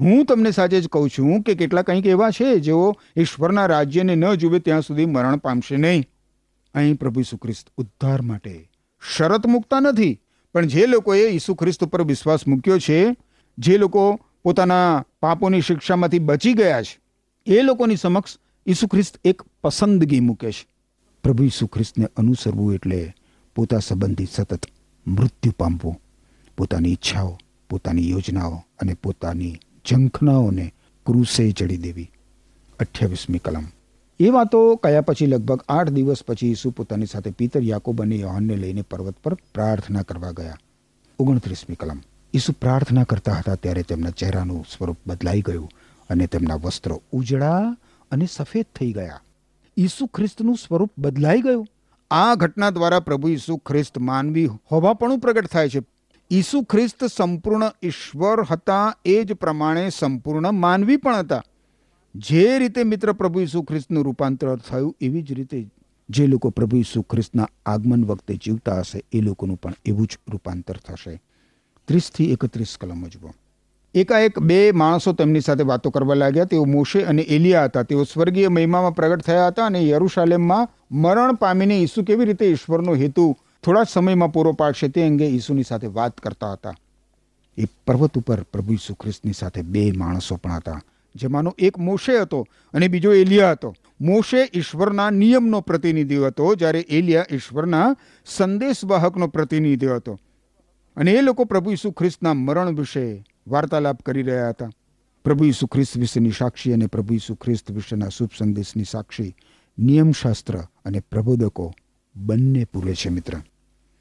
હું 0.00 0.26
તમને 0.26 0.52
સાચે 0.52 0.80
જ 0.80 0.88
કહું 0.88 1.10
છું 1.10 1.42
કે 1.42 1.54
કેટલા 1.54 1.82
કંઈક 1.82 2.06
એવા 2.06 2.30
છે 2.30 2.60
જેઓ 2.60 2.94
ઈશ્વરના 3.16 3.66
રાજ્યને 3.66 4.14
ન 4.16 4.24
જુએ 4.34 4.60
ત્યાં 4.60 4.82
સુધી 4.82 5.06
મરણ 5.06 5.36
પામશે 5.36 5.76
નહીં. 5.76 6.04
અહીં 6.74 6.96
પ્રભુ 6.96 7.20
ઈસુ 7.20 7.36
ખ્રિસ્ત 7.36 7.66
ઉદ્ધાર 7.76 8.22
માટે 8.22 8.68
શરત 9.02 9.46
મૂકતા 9.46 9.80
નથી, 9.80 10.20
પણ 10.54 10.66
જે 10.66 10.86
લોકોએ 10.86 11.30
ઈસુ 11.30 11.54
ખ્રિસ્ત 11.54 11.84
ઉપર 11.84 12.02
વિશ્વાસ 12.02 12.46
મૂક્યો 12.46 12.78
છે, 12.78 13.16
જે 13.58 13.78
લોકો 13.78 14.20
પોતાના 14.42 15.04
પાપોની 15.20 15.60
શિક્ષામાંથી 15.60 16.18
બચી 16.18 16.54
ગયા 16.54 16.82
છે, 16.82 16.98
એ 17.46 17.62
લોકોની 17.62 17.96
સમક્ષ 17.96 18.38
ઈસુ 18.68 18.86
ખ્રિસ્ત 18.86 19.20
એક 19.24 19.42
પસંદગી 19.42 20.20
મૂકે 20.20 20.52
છે. 20.52 20.68
પ્રભુ 21.22 21.44
ઈસુ 21.44 21.66
ખ્રિસ્તને 21.66 22.08
અનુસરવું 22.16 22.74
એટલે 22.74 23.14
પોતા 23.54 23.78
સંબંધી 23.78 24.26
સતત 24.32 24.66
મૃત્યુ 25.06 25.52
પામવું, 25.58 26.00
પોતાની 26.56 26.92
ઈચ્છાઓ, 26.92 27.38
પોતાની 27.70 28.10
યોજનાઓ 28.10 28.64
અને 28.78 28.94
પોતાની 28.94 29.58
ઝંખનાઓને 29.90 30.74
ક્રુસે 31.06 31.50
જડી 31.50 31.76
દેવી. 31.76 32.10
અઠ્યાવીસમી 32.80 33.38
કલમ. 33.38 33.64
એ 34.20 34.28
વાતો 34.28 34.76
કયા 34.76 35.00
પછી 35.00 35.26
લગભગ 35.26 35.62
આઠ 35.68 35.88
દિવસ 35.88 36.24
પછી 36.24 36.50
ઈસુ 36.50 36.70
પોતાની 36.70 37.06
સાથે 37.06 37.30
પિતર, 37.30 37.62
યાકોબ 37.62 38.02
અને 38.02 38.16
યોહનને 38.16 38.56
લઈને 38.56 38.82
પર્વત 38.82 39.16
પર 39.16 39.34
પ્રાર્થના 39.34 40.02
કરવા 40.02 40.30
ગયા. 40.30 40.56
ઓગણત્રીસમી 41.18 41.76
કલમ. 41.76 42.00
ઈસુ 42.34 42.52
પ્રાર્થના 42.52 43.04
કરતા 43.04 43.32
હતા 43.32 43.54
ત્યારે 43.54 43.82
તેમના 43.82 44.10
ચહેરાનું 44.10 44.66
સ્વરૂપ 44.76 44.96
બદલાઈ 45.06 45.40
ગયું 45.40 45.70
અને 46.10 46.26
તેમના 46.26 46.54
વસ્ત્રો 46.54 47.02
ઉજળા 47.12 47.76
અને 48.10 48.26
સફેદ 48.32 48.66
થઈ 48.76 48.92
ગયા. 48.92 49.20
ઈસુ 49.76 50.06
ખ્રિસ્તનું 50.06 50.56
સ્વરૂપ 50.56 50.92
બદલાઈ 50.98 51.40
ગયું. 51.40 51.66
આ 52.10 52.34
ઘટના 52.34 52.70
દ્વારા 52.70 53.00
પ્રભુ 53.00 53.28
ઈસુ 53.28 53.56
ખ્રિસ્ત 53.56 53.98
માનવી 53.98 54.46
હોવાપણું 54.46 55.18
પ્રગટ 55.18 55.46
થાય 55.46 55.68
છે. 55.68 55.82
ઈસુ 56.30 56.62
ખ્રિસ્ત 56.62 57.04
સંપૂર્ણ 57.04 57.70
ઈશ્વર 57.82 58.42
હતા 58.42 58.96
એ 59.04 59.24
જ 59.24 59.32
પ્રમાણે 59.32 59.88
સંપૂર્ણ 59.88 60.52
માનવી 60.52 60.96
પણ 60.96 61.16
હતા. 61.16 61.42
જે 62.14 62.58
રીતે 62.58 62.84
મિત્ર 62.84 63.12
પ્રભુ 63.12 63.40
ઈસુ 63.40 63.62
ખ્રિસ્તનું 63.62 64.04
રૂપાંતર 64.04 64.56
થયું, 64.56 64.96
એવી 65.00 65.22
જ 65.22 65.32
રીતે 65.32 65.70
જે 66.10 66.26
લોકો 66.26 66.50
પ્રભુ 66.50 66.76
ઈસુ 66.76 67.02
ખ્રિસ્તના 67.02 67.48
આગમન 67.66 68.04
વખતે 68.04 68.34
જીવતા 68.34 68.78
હશે, 68.78 69.02
એ 69.12 69.20
લોકોનું 69.20 69.56
પણ 69.56 69.74
એવું 69.84 70.06
જ 70.06 70.18
રૂપાંતર 70.28 70.76
થશે. 70.76 71.22
ત્રીસથી 71.88 72.32
એકત્રીસ 72.32 72.76
કલમ 72.80 73.06
જુઓ 73.06 73.30
એકાએક 73.94 74.38
બે 74.38 74.72
માણસો 74.72 75.12
તેમની 75.12 75.40
સાથે 75.40 75.62
વાતો 75.62 75.90
કરવા 75.90 76.14
લાગ્યા. 76.14 76.44
તેઓ 76.44 76.64
મોશે 76.64 77.02
અને 77.02 77.22
એલિયા 77.22 77.64
હતા. 77.64 77.82
તેઓ 77.82 78.04
સ્વર્ગીય 78.04 78.48
મહિમામાં 78.48 78.94
પ્રગટ 78.94 79.22
થયા 79.22 79.46
હતા 79.46 79.66
અને 79.66 79.88
યરુશાલેમમાં 79.88 80.68
મરણ 80.92 81.34
પામીને 81.34 81.78
ઈસુ 81.78 82.02
કેવી 82.02 82.24
રીતે 82.24 82.46
ઈશ્વરનો 82.46 82.94
હેતુ 82.94 83.36
થોડા 83.64 83.84
સમયમાં 83.84 84.32
પૂરો 84.32 84.52
પાડશે 84.52 84.88
તે 84.88 85.02
અંગે 85.02 85.26
ઈસુની 85.26 85.62
સાથે 85.62 85.86
વાત 85.86 86.18
કરતા 86.18 86.52
હતા. 86.52 86.74
એ 87.58 87.64
પર્વત 87.86 88.18
ઉપર 88.18 88.42
પ્રભુ 88.42 88.72
ઈસુ 88.72 88.94
ખ્રિસ્તની 88.94 89.32
સાથે 89.32 89.62
બે 89.62 89.92
માણસો 89.96 90.36
પણ 90.36 90.52
હતા. 90.52 90.80
જેમાંનો 91.16 91.54
એક 91.58 91.78
મોશે 91.78 92.18
હતો 92.18 92.46
અને 92.74 92.88
બીજો 92.88 93.12
એલિયા 93.12 93.50
હતો. 93.50 93.74
મોશે 94.00 94.50
ઈશ્વરના 94.54 95.10
નિયમનો 95.10 95.60
પ્રતિનિધિ 95.60 96.16
હતો, 96.16 96.54
જ્યારે 96.54 96.80
એલિયા 96.80 97.24
ઈશ્વરના 97.32 97.96
સંદેશવાહકનો 98.26 99.26
પ્રતિનિધિ 99.26 99.86
હતો. 99.86 100.18
અને 100.96 101.12
એ 101.12 101.20
લોકો 101.20 101.44
પ્રભુ 101.44 101.70
ઈસુ 101.70 101.90
ખ્રિસ્તના 101.90 102.34
મરણ 102.34 102.74
વિશે 102.74 103.24
વાર્તાલાપ 103.48 104.02
કરી 104.02 104.22
રહ્યા 104.22 104.48
હતા. 104.48 104.70
પ્રભુ 105.24 105.44
ઈસુ 105.44 105.66
ખ્રિસ્ત 105.66 105.98
વિશેની 105.98 106.30
સાક્ષી 106.30 106.72
અને 106.72 106.86
પ્રભુ 106.86 107.14
ઈસુ 107.14 107.34
ખ્રિસ્ત 107.34 107.70
વિશેના 107.70 108.08
શુભ 108.08 108.30
સંદેશની 108.38 108.84
સાક્ષી, 108.84 109.34
નિયમશાસ્ત્ર 109.78 110.58
અને 110.84 111.00
પ્રબોધકો 111.00 111.72
બંને 112.16 112.64
પૂરે 112.64 112.94
છે 112.94 113.08
મિત્ર. 113.08 113.34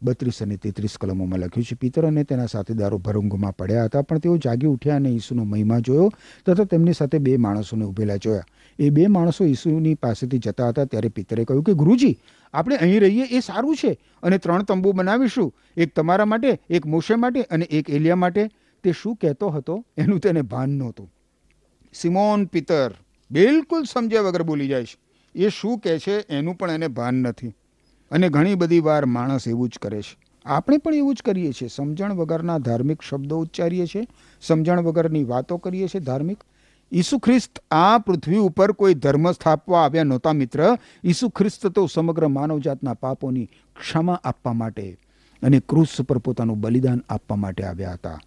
બત્રીસ 0.02 0.44
અને 0.44 0.58
તેત્રીસ 0.58 0.98
કલમોમાં 1.02 1.40
લખ્યું 1.40 1.64
છે, 1.64 1.76
પિતર 1.76 2.06
અને 2.06 2.24
તેના 2.24 2.46
સાથીદારો 2.46 2.98
ભરંગમાં 2.98 3.56
પડ્યા 3.58 3.86
હતા, 3.86 4.02
પણ 4.02 4.20
તેઓ 4.20 4.38
જાગી 4.38 4.68
ઉઠ્યા 4.68 4.96
અને 4.96 5.10
ઈસુનો 5.10 5.44
મહિમા 5.44 5.80
જોયો 5.80 6.12
તથા 6.46 6.64
તેમની 6.64 6.94
સાથે 6.94 7.18
બે 7.18 7.38
માણસોને 7.38 7.86
ઉભેલા 7.86 8.16
જોયા. 8.16 8.44
એ 8.80 8.90
બે 8.90 9.08
માણસો 9.08 9.46
ઈસુની 9.46 9.96
પાસેથી 9.96 10.38
જતા 10.38 10.70
હતા 10.70 10.86
ત્યારે 10.86 11.10
પિતરે 11.10 11.46
કહ્યું 11.46 11.64
કે, 11.64 11.74
ગુરુજી, 11.74 12.18
આપણે 12.54 12.76
અહીં 12.76 13.02
રહીએ, 13.02 13.26
એ 13.32 13.40
સારું 13.40 13.76
છે 13.76 13.98
અને 14.24 14.38
ત્રણ 14.38 14.64
તંબુ 14.64 14.92
બનાવીશું, 14.92 15.54
એક 15.78 15.96
તમારા 15.96 16.26
માટે, 16.26 16.60
એક 16.70 16.86
મોશે 16.86 17.16
માટે 17.16 17.42
અને 17.42 17.66
એક 17.66 17.90
એલિયા 17.90 18.16
માટે. 18.16 18.50
તે 18.84 18.92
શું 18.92 19.16
કહેતો 19.16 19.50
હતો 19.50 19.86
એનું 19.98 20.20
તેને 20.20 20.42
ભાન 20.42 20.70
નહોતું. 20.70 21.14
સિમોન, 21.94 22.46
પિતર, 22.46 22.94
બિલકુલ 23.32 23.84
સમજ્યા 23.84 24.22
વગર 24.22 24.44
બોલી 24.44 24.68
જાય 24.68 24.86
છે 24.86 24.98
એ 25.36 25.50
શું 25.50 25.80
કહે 25.80 26.00
છે 26.00 26.20
એનું 26.20 26.56
પણ 26.56 26.72
એને 26.72 26.88
ભાન 26.88 27.16
નથી. 27.16 27.50
અને 28.12 28.30
ઘણી 28.30 28.56
બધી 28.56 28.80
વાર 28.80 29.06
માણસ 29.06 29.48
એવું 29.48 29.70
જ 29.70 29.80
કરે 29.82 30.02
છે. 30.02 30.28
આપણે 30.46 30.78
પણ 30.78 30.96
એવું 30.96 31.16
જ 31.16 31.22
કરીએ 31.22 31.52
છીએ. 31.52 31.68
સમજણ 31.68 32.14
વગરના 32.14 32.58
ધાર્મિક 32.58 33.02
શબ્દો 33.02 33.38
ઉચ્ચારીએ 33.38 33.86
છીએ. 33.86 34.08
સમજણ 34.42 34.82
વગરની 34.82 35.24
વાતો 35.24 35.58
કરીએ 35.58 35.88
છીએ 35.88 36.02
ધાર્મિક. 36.02 36.44
ઈસુ 36.92 37.20
ખ્રિસ્ત 37.20 37.64
આ 37.72 37.98
પૃથ્વી 37.98 38.38
ઉપર 38.38 38.72
કોઈ 38.72 38.94
ધર્મ 38.94 39.32
સ્થાપવા 39.32 39.86
આવ્યા 39.86 40.04
નહોતા 40.04 40.34
મિત્ર. 40.34 40.78
ઈસુ 41.04 41.30
ખ્રિસ્ત 41.30 41.68
તો 41.68 41.86
સમગ્ર 41.86 42.28
માનવજાતના 42.28 42.94
પાપોની 42.94 43.46
ક્ષમા 43.80 44.20
આપવા 44.24 44.54
માટે 44.54 44.98
અને 45.44 45.60
ક્રુસ 45.60 46.02
પર 46.02 46.18
પોતાનું 46.18 46.60
બલિદાન 46.60 47.04
આપવા 47.10 47.36
માટે 47.36 47.64
આવ્યા 47.64 47.94
હતા. 47.94 48.20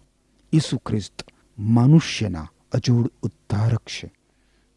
ઈસુ 0.53 0.79
ખ્રિસ્ત 0.79 1.23
મનુષ્યના 1.57 2.47
અજોડ 2.71 3.07
ઉદ્ધારક 3.23 3.85
છે 3.87 4.07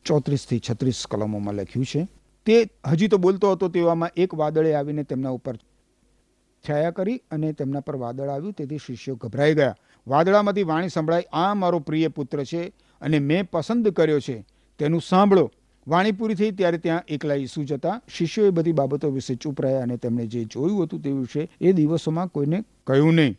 ચોત્રીસથી 0.06 0.60
છત્રીસ 0.60 1.00
કલમોમાં 1.06 1.56
લખ્યું 1.56 1.86
છે 1.86 2.02
તે 2.46 2.56
હજી 2.88 3.08
તો 3.08 3.18
બોલતો 3.18 3.50
હતો 3.50 3.68
તેવામાં 3.68 4.16
એક 4.16 4.30
વાદળે 4.34 4.74
આવીને 4.74 5.04
તેમના 5.04 5.32
ઉપર 5.32 5.56
છાયા 6.64 6.92
કરી 6.92 7.18
અને 7.30 7.52
તેમના 7.52 7.82
પર 7.82 7.96
વાદળ 7.96 8.30
આવ્યું 8.30 8.54
તેથી 8.54 8.78
શિષ્યો 8.78 9.16
ગભરાઈ 9.16 9.54
ગયા 9.54 9.74
વાદળામાંથી 10.06 10.64
વાણી 10.64 10.90
સંભળાઈ 10.90 11.30
આ 11.34 11.54
મારો 11.56 11.80
પ્રિય 11.80 12.10
પુત્ર 12.10 12.44
છે 12.44 12.62
અને 13.02 13.18
મેં 13.22 13.46
પસંદ 13.46 13.92
કર્યો 13.92 14.20
છે 14.20 14.36
તેનું 14.80 15.02
સાંભળો 15.02 15.44
વાણી 15.86 16.12
પૂરી 16.12 16.36
થઈ 16.36 16.52
ત્યારે 16.52 16.78
ત્યાં 16.78 17.08
એકલા 17.08 17.38
ઈસુ 17.38 17.64
જતા 17.64 17.96
શિષ્યોએ 18.08 18.52
બધી 18.52 18.72
બાબતો 18.74 19.10
વિશે 19.10 19.36
ચૂપ 19.36 19.58
રહ્યા 19.58 19.82
અને 19.82 19.98
તેમણે 19.98 20.26
જે 20.26 20.44
જોયું 20.46 20.84
હતું 20.84 21.02
તે 21.02 21.12
વિશે 21.14 21.48
એ 21.62 21.72
દિવસોમાં 21.72 22.30
કોઈને 22.30 22.62
કહ્યું 22.86 23.16
નહીં 23.16 23.36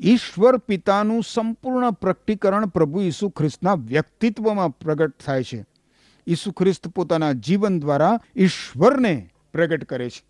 ઈશ્વર 0.00 0.58
પિતાનું 0.58 1.22
સંપૂર્ણ 1.22 1.90
પ્રકટીકરણ 1.90 2.66
પ્રભુ 2.66 3.00
ઈસુ 3.00 3.28
ખ્રિસ્તના 3.30 3.74
વ્યક્તિત્વમાં 3.74 4.78
પ્રગટ 4.78 5.14
થાય 5.26 5.42
છે. 5.42 5.64
ઈસુ 6.26 6.52
ખ્રિસ્ત 6.52 6.88
પોતાના 6.88 7.32
જીવન 7.32 7.80
દ્વારા 7.80 8.20
ઈશ્વરને 8.36 9.14
પ્રગટ 9.52 9.84
કરે 9.84 10.10
છે. 10.10 10.22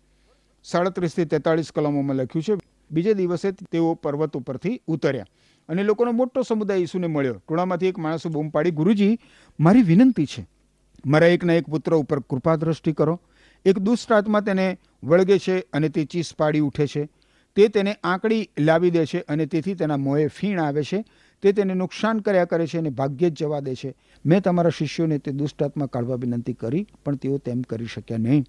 સાડત્રીસથી 0.65 1.25
તેતાળીસ 1.25 1.71
કલમોમાં 1.71 2.17
લખ્યું 2.17 2.43
છે, 2.43 2.55
બીજે 2.91 3.13
દિવસે 3.13 3.51
તેઓ 3.51 3.95
પર્વત 3.95 4.37
ઉપરથી 4.37 4.79
ઉતર્યા 4.87 5.27
અને 5.69 5.83
લોકોનો 5.83 6.11
મોટો 6.11 6.43
સમુદાય 6.43 6.77
ઈસુને 6.77 7.07
મળ્યો. 7.07 7.33
ટોળામાંથી 7.33 7.87
એક 7.87 7.97
માણસો 7.97 8.29
બૂમ 8.29 8.49
પાડી, 8.49 8.71
ગુરુજી, 8.71 9.19
મારી 9.59 9.81
વિનંતી 9.81 10.25
છે, 10.25 10.47
મારા 11.05 11.27
એકના 11.27 11.59
એક 11.59 11.67
પુત્ર 11.67 11.95
ઉપર 11.95 12.19
કૃપા 12.19 12.55
દ્રષ્ટિ 12.55 12.93
કરો. 12.93 13.19
એક 13.65 13.79
દુષ્ટ 13.79 14.11
આત્મા 14.11 14.39
તેને 14.41 14.77
વળગે 15.03 15.37
છે 15.39 15.59
અને 15.73 15.89
તે 15.89 16.05
ચીસ 16.05 16.33
પાડી 16.33 16.59
ઉઠે 16.59 16.87
છે. 16.87 17.09
તે 17.57 17.67
તેને 17.67 17.93
આંકડી 18.03 18.49
લાવી 18.59 18.91
દે 18.91 19.05
છે 19.05 19.19
અને 19.19 19.45
તેથી 19.45 19.73
તેના 19.73 19.97
મોંએ 19.97 20.27
ફીણ 20.27 20.61
આવે 20.61 20.83
છે. 20.83 21.05
તે 21.41 21.51
તેને 21.51 21.73
નુકસાન 21.73 22.19
કર્યા 22.19 22.45
કરે 22.45 22.67
છે 22.67 22.77
અને 22.77 22.89
ભાગ્યે 22.89 23.29
જ 23.29 23.33
જવા 23.33 23.59
દે 23.59 23.75
છે. 23.75 23.95
મેં 24.25 24.41
તમારા 24.41 24.69
શિષ્યોને 24.69 25.17
તે 25.17 25.31
દુષ્ટાત્મા 25.31 25.85
કાઢવા 25.85 26.15
વિનંતી 26.15 26.53
કરી, 26.53 26.87
પણ 27.05 27.15
તેઓ 27.15 27.37
તેમ 27.37 27.61
કરી 27.61 27.85
શક્યા 27.85 28.17
નહીં. 28.17 28.45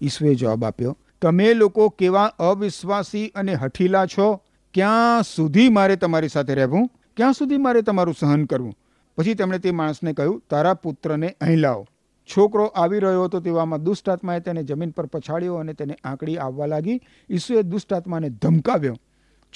ઈસુએ 0.00 0.34
જવાબ 0.34 0.64
આપ્યો, 0.64 0.98
તમે 1.22 1.54
લોકો 1.54 1.88
કેવા 1.88 2.24
અવિશ્વાસી 2.24 3.28
અને 3.34 3.54
હઠીલા 3.54 4.06
છો? 4.06 4.40
ક્યાં 4.74 5.22
સુધી 5.22 5.68
મારે 5.68 5.96
તમારી 5.96 6.28
સાથે 6.28 6.54
રહેવું? 6.54 6.90
ક્યાં 7.16 7.32
સુધી 7.32 7.56
મારે 7.56 7.82
તમારું 7.82 8.14
સહન 8.14 8.44
કરવું? 8.44 8.74
પછી 9.16 9.34
તેમણે 9.34 9.58
તે 9.58 9.70
માણસને 9.70 10.12
કહ્યું, 10.12 10.42
તારા 10.50 10.74
પુત્રને 10.74 11.36
અહીં 11.40 11.58
લાવો. 11.58 11.86
છોકરો 12.36 12.64
આવી 12.64 12.98
રહ્યો 12.98 13.24
હતો 13.24 13.40
તેવામાં 13.40 13.82
દુષ્ટ 13.82 14.08
આત્માએ 14.08 14.40
તેને 14.40 14.64
જમીન 14.64 14.90
પર 14.90 15.06
પછાડ્યો 15.06 15.54
અને 15.54 15.72
તેને 15.72 15.96
આંકડી 16.04 16.36
આવવા 16.36 16.66
લાગી. 16.66 17.00
ઈસુએ 17.30 17.62
દુષ્ટ 17.62 17.92
આત્માને 17.92 18.30
ધમકાવ્યો. 18.30 18.96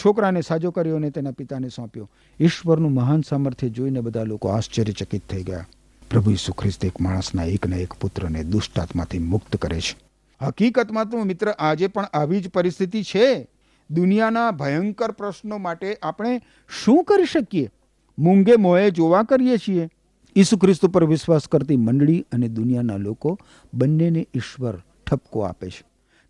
છોકરાને 0.04 0.40
સાજો 0.40 0.70
કર્યો 0.70 0.96
અને 0.96 1.10
તેના 1.10 1.30
પિતાને 1.30 1.68
સોંપ્યો. 1.68 2.10
ઈશ્વરનું 2.40 2.92
મહાન 2.92 3.20
સામર્થ્ય 3.20 3.68
જોઈને 3.68 4.00
બધા 4.00 4.22
લોકો 4.22 4.48
આશ્ચર્યચકિત 4.48 5.30
થઈ 5.30 5.42
ગયા. 5.42 5.66
પ્રભુ 6.10 6.30
ઈસુ 6.30 6.52
ખ્રિસ્ત 6.52 6.84
એક 6.84 7.00
માણસના 7.00 7.44
એકના 7.44 7.76
એક 7.76 7.92
પુત્રને 7.92 8.44
દુષ્ટ 8.44 8.78
આત્માથી 8.78 9.18
મુક્ત 9.18 9.56
કરે 9.56 9.80
છે. 9.80 9.98
હકીકતમાં 10.46 11.08
તો 11.08 11.24
મિત્ર 11.24 11.50
આજે 11.50 11.86
પણ 11.86 12.04
આવી 12.04 12.40
જ 12.40 12.48
પરિસ્થિતિ 12.48 13.02
છે. 13.02 13.48
દુનિયાના 13.90 14.50
ભયંકર 14.50 15.10
પ્રશ્નો 15.10 15.58
માટે 15.58 15.98
આપણે 16.02 16.40
શું 16.84 17.04
કરી 17.04 17.24
શકીએ? 17.24 17.70
મૂંગે 18.18 18.56
મોએ 18.56 18.90
જોવા 18.90 19.22
કરીએ 19.22 19.56
છીએ. 19.56 19.88
ઈસુ 20.36 20.56
ખ્રિસ્ત 20.56 20.86
પર 20.86 21.04
વિશ્વાસ 21.04 21.48
કરતી 21.48 21.76
મંડળી 21.76 22.26
અને 22.32 22.48
દુનિયાના 22.48 22.96
લોકો 22.96 23.38
બંનેને 23.74 24.28
ઈશ્વર 24.34 24.82
ઠપકો 25.06 25.40
આપે 25.40 25.70
છે. 25.70 25.84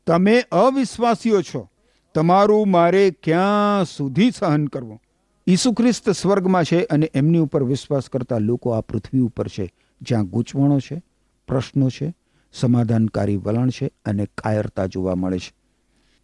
તમે 0.07 0.45
અવિશ્વાસીઓ 0.53 1.43
છો. 1.43 1.69
તમારું 2.15 2.71
મારે 2.71 3.11
ક્યાં 3.11 3.85
સુધી 3.85 4.31
સહન 4.31 4.67
કરવું? 4.67 5.01
ઈસુ 5.47 5.73
ખ્રિસ્ત 5.73 6.11
સ્વર્ગમાં 6.11 6.65
છે 6.65 6.85
અને 6.85 7.11
એમની 7.15 7.39
ઉપર 7.39 7.63
વિશ્વાસ 7.63 8.09
કરતા 8.09 8.39
લોકો 8.39 8.71
આ 8.71 8.81
પૃથ્વી 8.81 9.21
ઉપર 9.21 9.49
છે, 9.49 9.73
જ્યાં 10.01 10.27
ગૂંચવણો 10.27 10.79
છે, 10.79 11.03
પ્રશ્નો 11.49 11.89
છે, 11.89 12.15
સમાધાનકારી 12.53 13.37
વલણ 13.37 13.69
છે 13.69 13.91
અને 14.05 14.27
કાયરતા 14.39 14.87
જોવા 14.87 15.15
મળે 15.15 15.39
છે. 15.39 15.55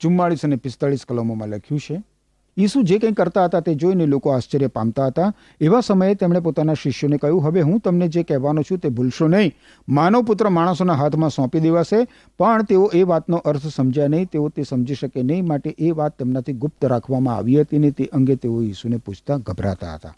ચુમ્માળીસ 0.01 0.45
અને 0.45 0.57
પિસ્તાળીસ 0.57 1.07
કલમોમાં 1.09 1.49
લખ્યું 1.49 1.81
છે 1.81 2.03
ઈસુ 2.59 2.83
જે 2.83 2.99
કંઈ 2.99 3.13
કરતા 3.13 3.45
હતા 3.45 3.61
તે 3.61 3.75
જોઈને 3.75 4.07
લોકો 4.07 4.31
આશ્ચર્ય 4.31 4.67
પામતા 4.67 5.07
હતા. 5.07 5.33
એવા 5.61 5.81
સમયે 5.81 6.15
તેમણે 6.15 6.41
પોતાના 6.41 6.75
શિષ્યોને 6.75 7.17
કહ્યું, 7.17 7.43
હવે 7.43 7.61
હું 7.61 7.81
તમને 7.81 8.09
જે 8.09 8.23
કહેવાનો 8.23 8.63
છું 8.63 8.79
તે 8.79 8.89
ભૂલશો 8.89 9.29
નહીં. 9.29 9.55
માનવ 9.89 10.23
પુત્ર 10.23 10.49
માણસોના 10.49 10.95
હાથમાં 10.95 11.31
સોંપી 11.31 11.61
દેવાશે, 11.61 12.05
પણ 12.39 12.63
તેઓ 12.63 12.91
એ 12.95 13.03
વાતનો 13.03 13.37
અર્થ 13.37 13.67
સમજ્યા 13.67 14.09
નહીં. 14.09 14.27
તેઓ 14.27 14.49
તે 14.49 14.63
સમજી 14.63 14.95
શકે 14.95 15.23
નહીં 15.23 15.47
માટે 15.47 15.75
એ 15.79 15.91
વાત 15.91 16.19
તેમનાથી 16.19 16.53
ગુપ્ત 16.53 16.85
રાખવામાં 16.85 17.37
આવી 17.37 17.61
હતી 17.61 17.79
ને 17.79 17.91
તે 17.91 18.05
અંગે 18.05 18.37
તેઓ 18.37 18.63
ઈસુને 18.63 18.97
પૂછતા 18.97 19.37
ગભરાતા 19.37 19.95
હતા. 19.95 20.15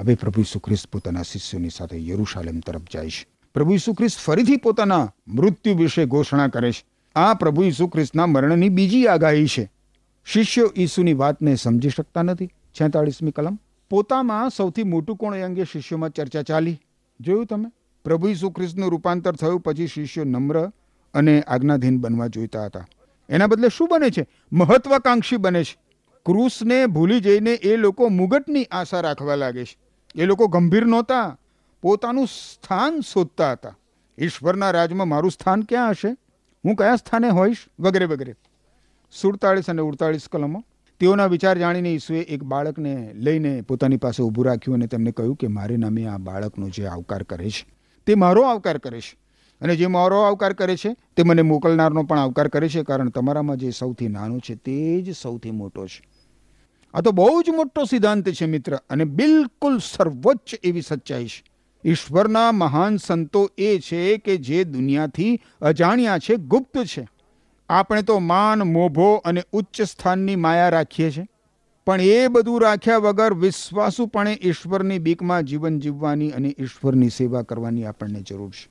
હવે 0.00 0.14
પ્રભુ 0.14 0.42
ખ્રિસ્ત 0.42 0.88
પોતાના 0.92 1.22
શિષ્યોની 1.22 1.68
સાથે 1.68 2.06
યરુશાલેમ 2.06 2.60
તરફ 2.60 2.82
જાય 2.92 3.08
છે. 3.08 3.26
પ્રભુ 3.54 3.76
ખ્રિસ્ત 3.76 4.18
ફરીથી 4.24 4.56
પોતાના 4.56 5.12
મૃત્યુ 5.28 5.76
વિશે 5.76 6.06
ઘોષણા 6.06 6.48
કરે 6.48 6.72
છે. 6.72 6.84
આ 7.16 7.34
પ્રભુ 7.34 7.86
ખ્રિસ્તના 7.86 8.26
મરણની 8.26 8.68
બીજી 8.68 9.06
આગાહી 9.06 9.46
છે. 9.46 9.70
શિષ્યો 10.24 10.72
ઈસુની 10.76 11.12
વાતને 11.12 11.54
સમજી 11.54 11.88
શકતા 11.88 12.22
નથી. 12.22 12.46
છેતાળીસમી 12.46 13.30
કલમ. 13.30 13.58
પોતામાં 13.90 14.50
સૌથી 14.50 14.82
મોટું 14.82 15.16
કોણ 15.16 15.34
એ 15.34 15.42
અંગે 15.42 15.64
શિષ્યોમાં 15.64 16.10
ચર્ચા 16.10 16.42
ચાલી? 16.42 16.80
જોયું 17.20 17.46
તમે? 17.46 17.72
પ્રભુ 18.04 18.28
ઈસુ 18.28 18.50
ખ્રિસ્તનું 18.50 18.90
રૂપાંતર 18.90 19.32
થયું 19.32 19.60
પછી 19.60 19.86
શિષ્યો 19.86 20.24
નમ્ર 20.24 20.68
અને 21.14 21.40
આજ્ઞાધીન 21.40 21.98
બનવા 21.98 22.26
જોઈતા 22.26 22.64
હતા. 22.64 22.86
એના 23.28 23.46
બદલે 23.46 23.68
શું 23.68 23.88
બને 23.90 24.10
છે? 24.10 24.26
મહત્વાકાંક્ષી 24.52 25.36
બને 25.36 25.64
છે. 25.64 25.76
ક્રૂસને 26.26 26.86
ભૂલી 26.86 27.20
જઈને 27.20 27.50
એ 27.50 27.76
લોકો 27.76 28.08
મુગટની 28.08 28.64
આશા 28.64 29.00
રાખવા 29.00 29.34
લાગે 29.34 29.64
છે. 29.64 29.78
એ 30.14 30.24
લોકો 30.24 30.46
ગંભીર 30.46 30.86
નહોતા. 30.86 31.38
પોતાનું 31.82 32.26
સ્થાન 32.26 33.00
શોધતા 33.00 33.52
હતા. 33.52 33.76
ઈશ્વરના 34.18 34.70
રાજમાં 34.70 35.08
મારું 35.08 35.30
સ્થાન 35.30 35.62
ક્યાં 35.62 35.90
હશે? 35.90 36.08
હું 36.64 36.76
કયા 36.76 36.96
સ્થાને 36.96 37.28
હોઈશ? 37.28 37.56
વગેરે 37.80 38.04
વગેરે. 38.04 38.34
સુડતાળીસ 39.20 39.70
અને 39.70 39.82
ઉડતાળીસ 39.82 40.28
કલમો. 40.32 40.64
તેઓના 41.00 41.26
વિચાર 41.26 41.58
જાણીને 41.58 41.92
ઈસુએ 41.92 42.20
એક 42.20 42.42
બાળકને 42.42 43.10
લઈને 43.14 43.60
પોતાની 43.60 43.96
પાસે 43.96 44.22
ઊભું 44.22 44.44
રાખ્યું 44.44 44.74
અને 44.74 44.86
તેમને 44.86 45.10
કહ્યું 45.10 45.36
કે 45.36 45.46
મારે 45.46 45.76
નામે 45.76 46.06
આ 46.06 46.18
બાળકનો 46.18 46.68
જે 46.68 46.86
આવકાર 46.86 47.22
કરે 47.22 47.50
છે, 47.50 47.66
તે 48.06 48.14
મારો 48.14 48.42
આવકાર 48.42 48.78
કરે 48.78 49.00
છે. 49.00 49.18
અને 49.60 49.76
જે 49.76 49.86
મારો 49.86 50.20
આવકાર 50.20 50.52
કરે 50.52 50.76
છે, 50.76 50.96
તે 51.16 51.22
મને 51.22 51.42
મોકલનારનો 51.42 52.02
પણ 52.02 52.18
આવકાર 52.18 52.48
કરે 52.48 52.68
છે, 52.68 52.82
કારણ 52.82 53.08
તમારામાં 53.08 53.56
જે 53.56 53.70
સૌથી 53.70 54.08
નાનો 54.08 54.38
છે, 54.38 54.54
તે 54.54 55.02
જ 55.02 55.16
સૌથી 55.16 55.50
મોટો 55.50 55.86
છે. 55.86 56.02
આ 56.94 57.00
તો 57.00 57.12
બહુ 57.12 57.42
જ 57.42 57.50
મોટો 57.50 57.84
સિદ્ધાંત 57.84 58.28
છે, 58.28 58.46
મિત્ર, 58.46 58.76
અને 58.90 59.04
બિલકુલ 59.04 59.78
સર્વોચ્ચ 59.78 60.54
એવી 60.62 60.80
સચ્ચાઈ 60.80 61.26
છે. 61.26 61.44
ઈશ્વરના 61.84 62.52
મહાન 62.52 62.96
સંતો 62.96 63.50
એ 63.58 63.78
છે 63.78 64.16
કે 64.16 64.36
જે 64.36 64.64
દુનિયાથી 64.64 65.40
અજાણ્યા 65.60 66.18
છે, 66.18 66.36
ગુપ્ત 66.36 66.78
છે. 66.78 67.08
આપણે 67.68 68.02
તો 68.02 68.18
માન, 68.18 68.62
મોભો 68.62 69.14
અને 69.14 69.42
ઉચ્ચ 69.52 69.82
સ્થાનની 69.82 70.36
માયા 70.36 70.68
રાખીએ 70.68 71.10
છીએ. 71.10 71.26
પણ 71.86 72.00
એ 72.00 72.28
બધું 72.28 72.62
રાખ્યા 72.62 72.96
વગર 72.96 73.34
વિશ્વાસુપણે 73.34 74.38
ઈશ્વરની 74.42 74.98
બીકમાં 74.98 75.42
જીવન 75.42 75.80
જીવવાની 75.80 76.30
અને 76.30 76.54
ઈશ્વરની 76.58 77.08
સેવા 77.08 77.42
કરવાની 77.42 77.84
આપણને 77.84 78.22
જરૂર 78.22 78.50
છે. 78.50 78.70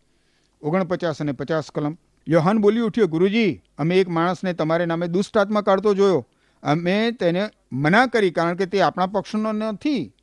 ઓગણપચાસ 0.61 1.21
અને 1.21 1.31
પચાસ 1.31 1.63
કલમ. 1.75 1.97
યોહાન 2.27 2.57
બોલી 2.57 2.79
ઉઠ્યો, 2.79 3.07
ગુરુજી, 3.07 3.61
અમે 3.77 3.99
એક 3.99 4.09
માણસને 4.09 4.53
તમારે 4.53 4.85
નામે 4.85 5.07
દુષ્ટ 5.07 5.37
આત્મા 5.37 5.61
કાઢતો 5.61 5.93
જોયો. 5.93 6.27
અમે 6.63 7.11
તેને 7.11 7.49
મના 7.71 8.05
કરી 8.05 8.31
કારણ 8.31 8.55
કે 8.55 8.65
તે 8.65 8.81
આપણા 8.81 9.05
પક્ષનો 9.05 9.51
નથી. 9.51 10.13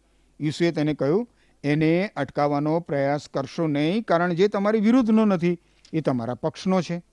ઈસુએ 0.40 0.70
તેને 0.70 0.94
કહ્યું, 0.94 1.28
એને 1.64 2.10
અટકાવવાનો 2.16 2.80
પ્રયાસ 2.80 3.20
કરશો 3.34 3.66
નહીં 3.66 4.02
કારણ 4.02 4.32
જે 4.32 4.48
તમારી 4.48 4.80
વિરુદ્ધનો 4.80 5.24
નથી. 5.24 5.58
એ 5.92 6.00
તમારા 6.00 6.34
પક્ષનો 6.34 6.82
છે. 6.82 7.09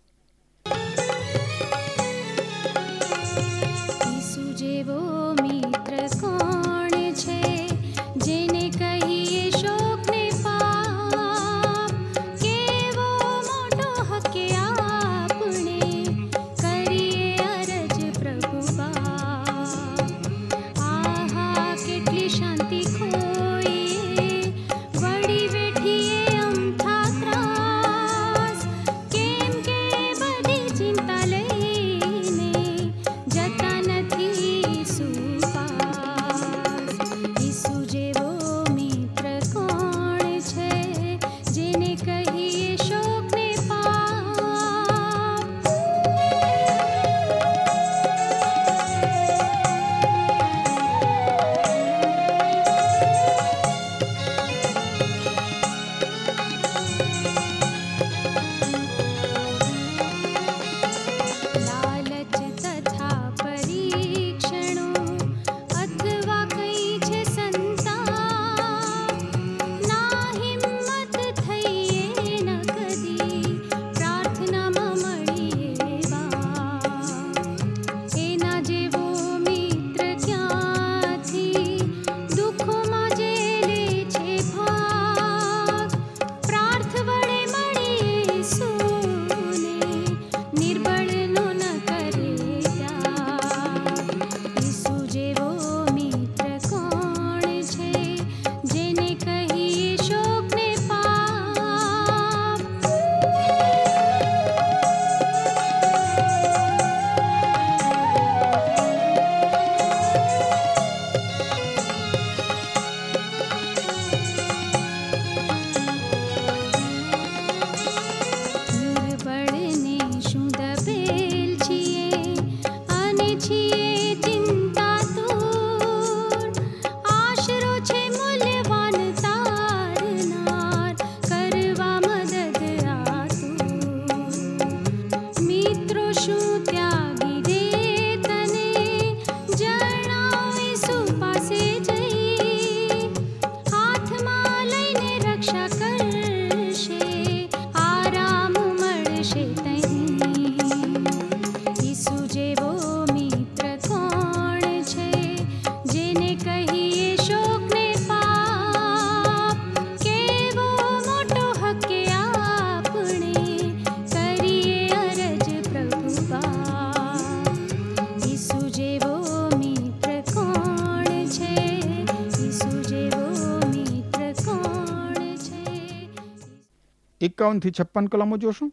એકાવનથી 177.37 177.71
છપ્પન 177.71 178.05
કલમો 178.05 178.37
જોશું? 178.37 178.71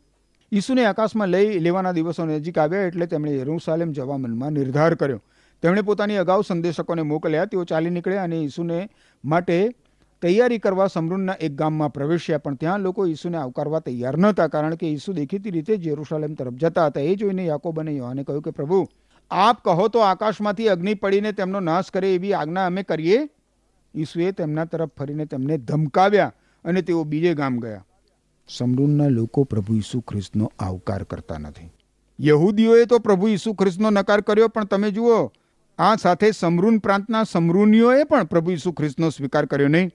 ઈસુને 0.52 0.86
આકાશમાં 0.86 1.28
લઈ 1.28 1.58
લેવાના 1.58 1.92
દિવસો 1.92 2.26
નજીક 2.26 2.58
આવ્યા 2.58 2.82
એટલે 2.82 3.06
તેમણે 3.06 3.36
યરૂશાલેમ 3.36 3.92
જવા 3.92 4.18
મનમાં 4.18 4.52
નિર્ધાર 4.52 4.94
કર્યો. 4.94 5.22
તેમણે 5.62 5.82
પોતાની 5.82 6.16
અગાઉ 6.16 6.42
સંદેશકોને 6.42 7.02
મોકલ્યા, 7.02 7.44
તેઓ 7.44 7.64
ચાલી 7.64 7.90
નીકળ્યા 7.90 8.22
અને 8.22 8.40
ઈસુને 8.40 8.88
માટે 9.24 9.70
તૈયારી 10.22 10.58
કરવા 10.58 10.86
સમૃદ્ધના 10.86 11.36
એક 11.40 11.52
ગામમાં 11.52 11.92
પ્રવેશ્યા. 11.92 12.38
પણ 12.38 12.54
ત્યાં 12.54 12.80
લોકો 12.80 13.06
ઈસુને 13.06 13.36
આવકારવા 13.36 13.80
તૈયાર 13.80 14.16
નહોતા, 14.16 14.48
કારણ 14.48 14.74
કે 14.74 14.86
ઈસુ 14.88 15.12
દેખીતી 15.12 15.50
રીતે 15.50 15.76
જેરુસાલેમ 15.76 16.34
તરફ 16.34 16.52
જતા 16.54 16.86
હતા. 16.86 17.00
એ 17.00 17.14
જોઈને 17.14 17.46
યાકોબ 17.46 17.80
અને 17.80 17.92
યોહાને 17.92 18.24
કહ્યું 18.24 18.42
કે, 18.42 18.50
પ્રભુ, 18.50 18.88
આપ 19.30 19.64
કહો 19.64 19.88
તો 19.88 19.98
આકાશમાંથી 19.98 20.68
અગ્નિ 20.68 20.94
પડીને 20.94 21.32
તેમનો 21.32 21.60
નાશ 21.60 21.90
કરે 21.90 22.14
એવી 22.14 22.32
આજ્ઞા 22.32 22.66
અમે 22.66 22.82
કરીએ? 22.82 23.28
ઈસુએ 23.94 24.32
તેમના 24.32 24.64
તરફ 24.64 24.90
ફરીને 24.98 25.26
તેમને 25.26 25.58
ધમકાવ્યા 25.58 26.32
અને 26.64 26.82
તેઓ 26.82 27.04
બીજે 27.04 27.34
ગામ 27.34 27.58
ગયા. 27.58 27.84
સમરૂનના 28.48 29.08
લોકો 29.08 29.44
પ્રભુ 29.44 29.74
ઈસુ 29.74 30.00
ખ્રિસ્તનો 30.00 30.52
આવકાર 30.58 31.02
કરતા 31.02 31.38
નથી. 31.38 31.70
યહૂદીઓએ 32.20 32.84
તો 32.84 32.98
પ્રભુ 32.98 33.28
ઈસુ 33.28 33.54
ખ્રિસ્તનો 33.54 33.90
નકાર 33.90 34.20
કર્યો, 34.20 34.48
પણ 34.48 34.64
તમે 34.64 34.90
જુઓ, 34.90 35.32
આ 35.78 35.96
સાથે 35.96 36.30
સમરૂન 36.30 36.78
પ્રાંતના 36.78 37.22
સમરૂનીઓએ 37.22 38.04
પણ 38.04 38.24
પ્રભુ 38.24 38.50
ઈસુ 38.50 38.72
ખ્રિસ્તનો 38.72 39.10
સ્વીકાર 39.10 39.46
કર્યો 39.46 39.68
નહીં. 39.68 39.90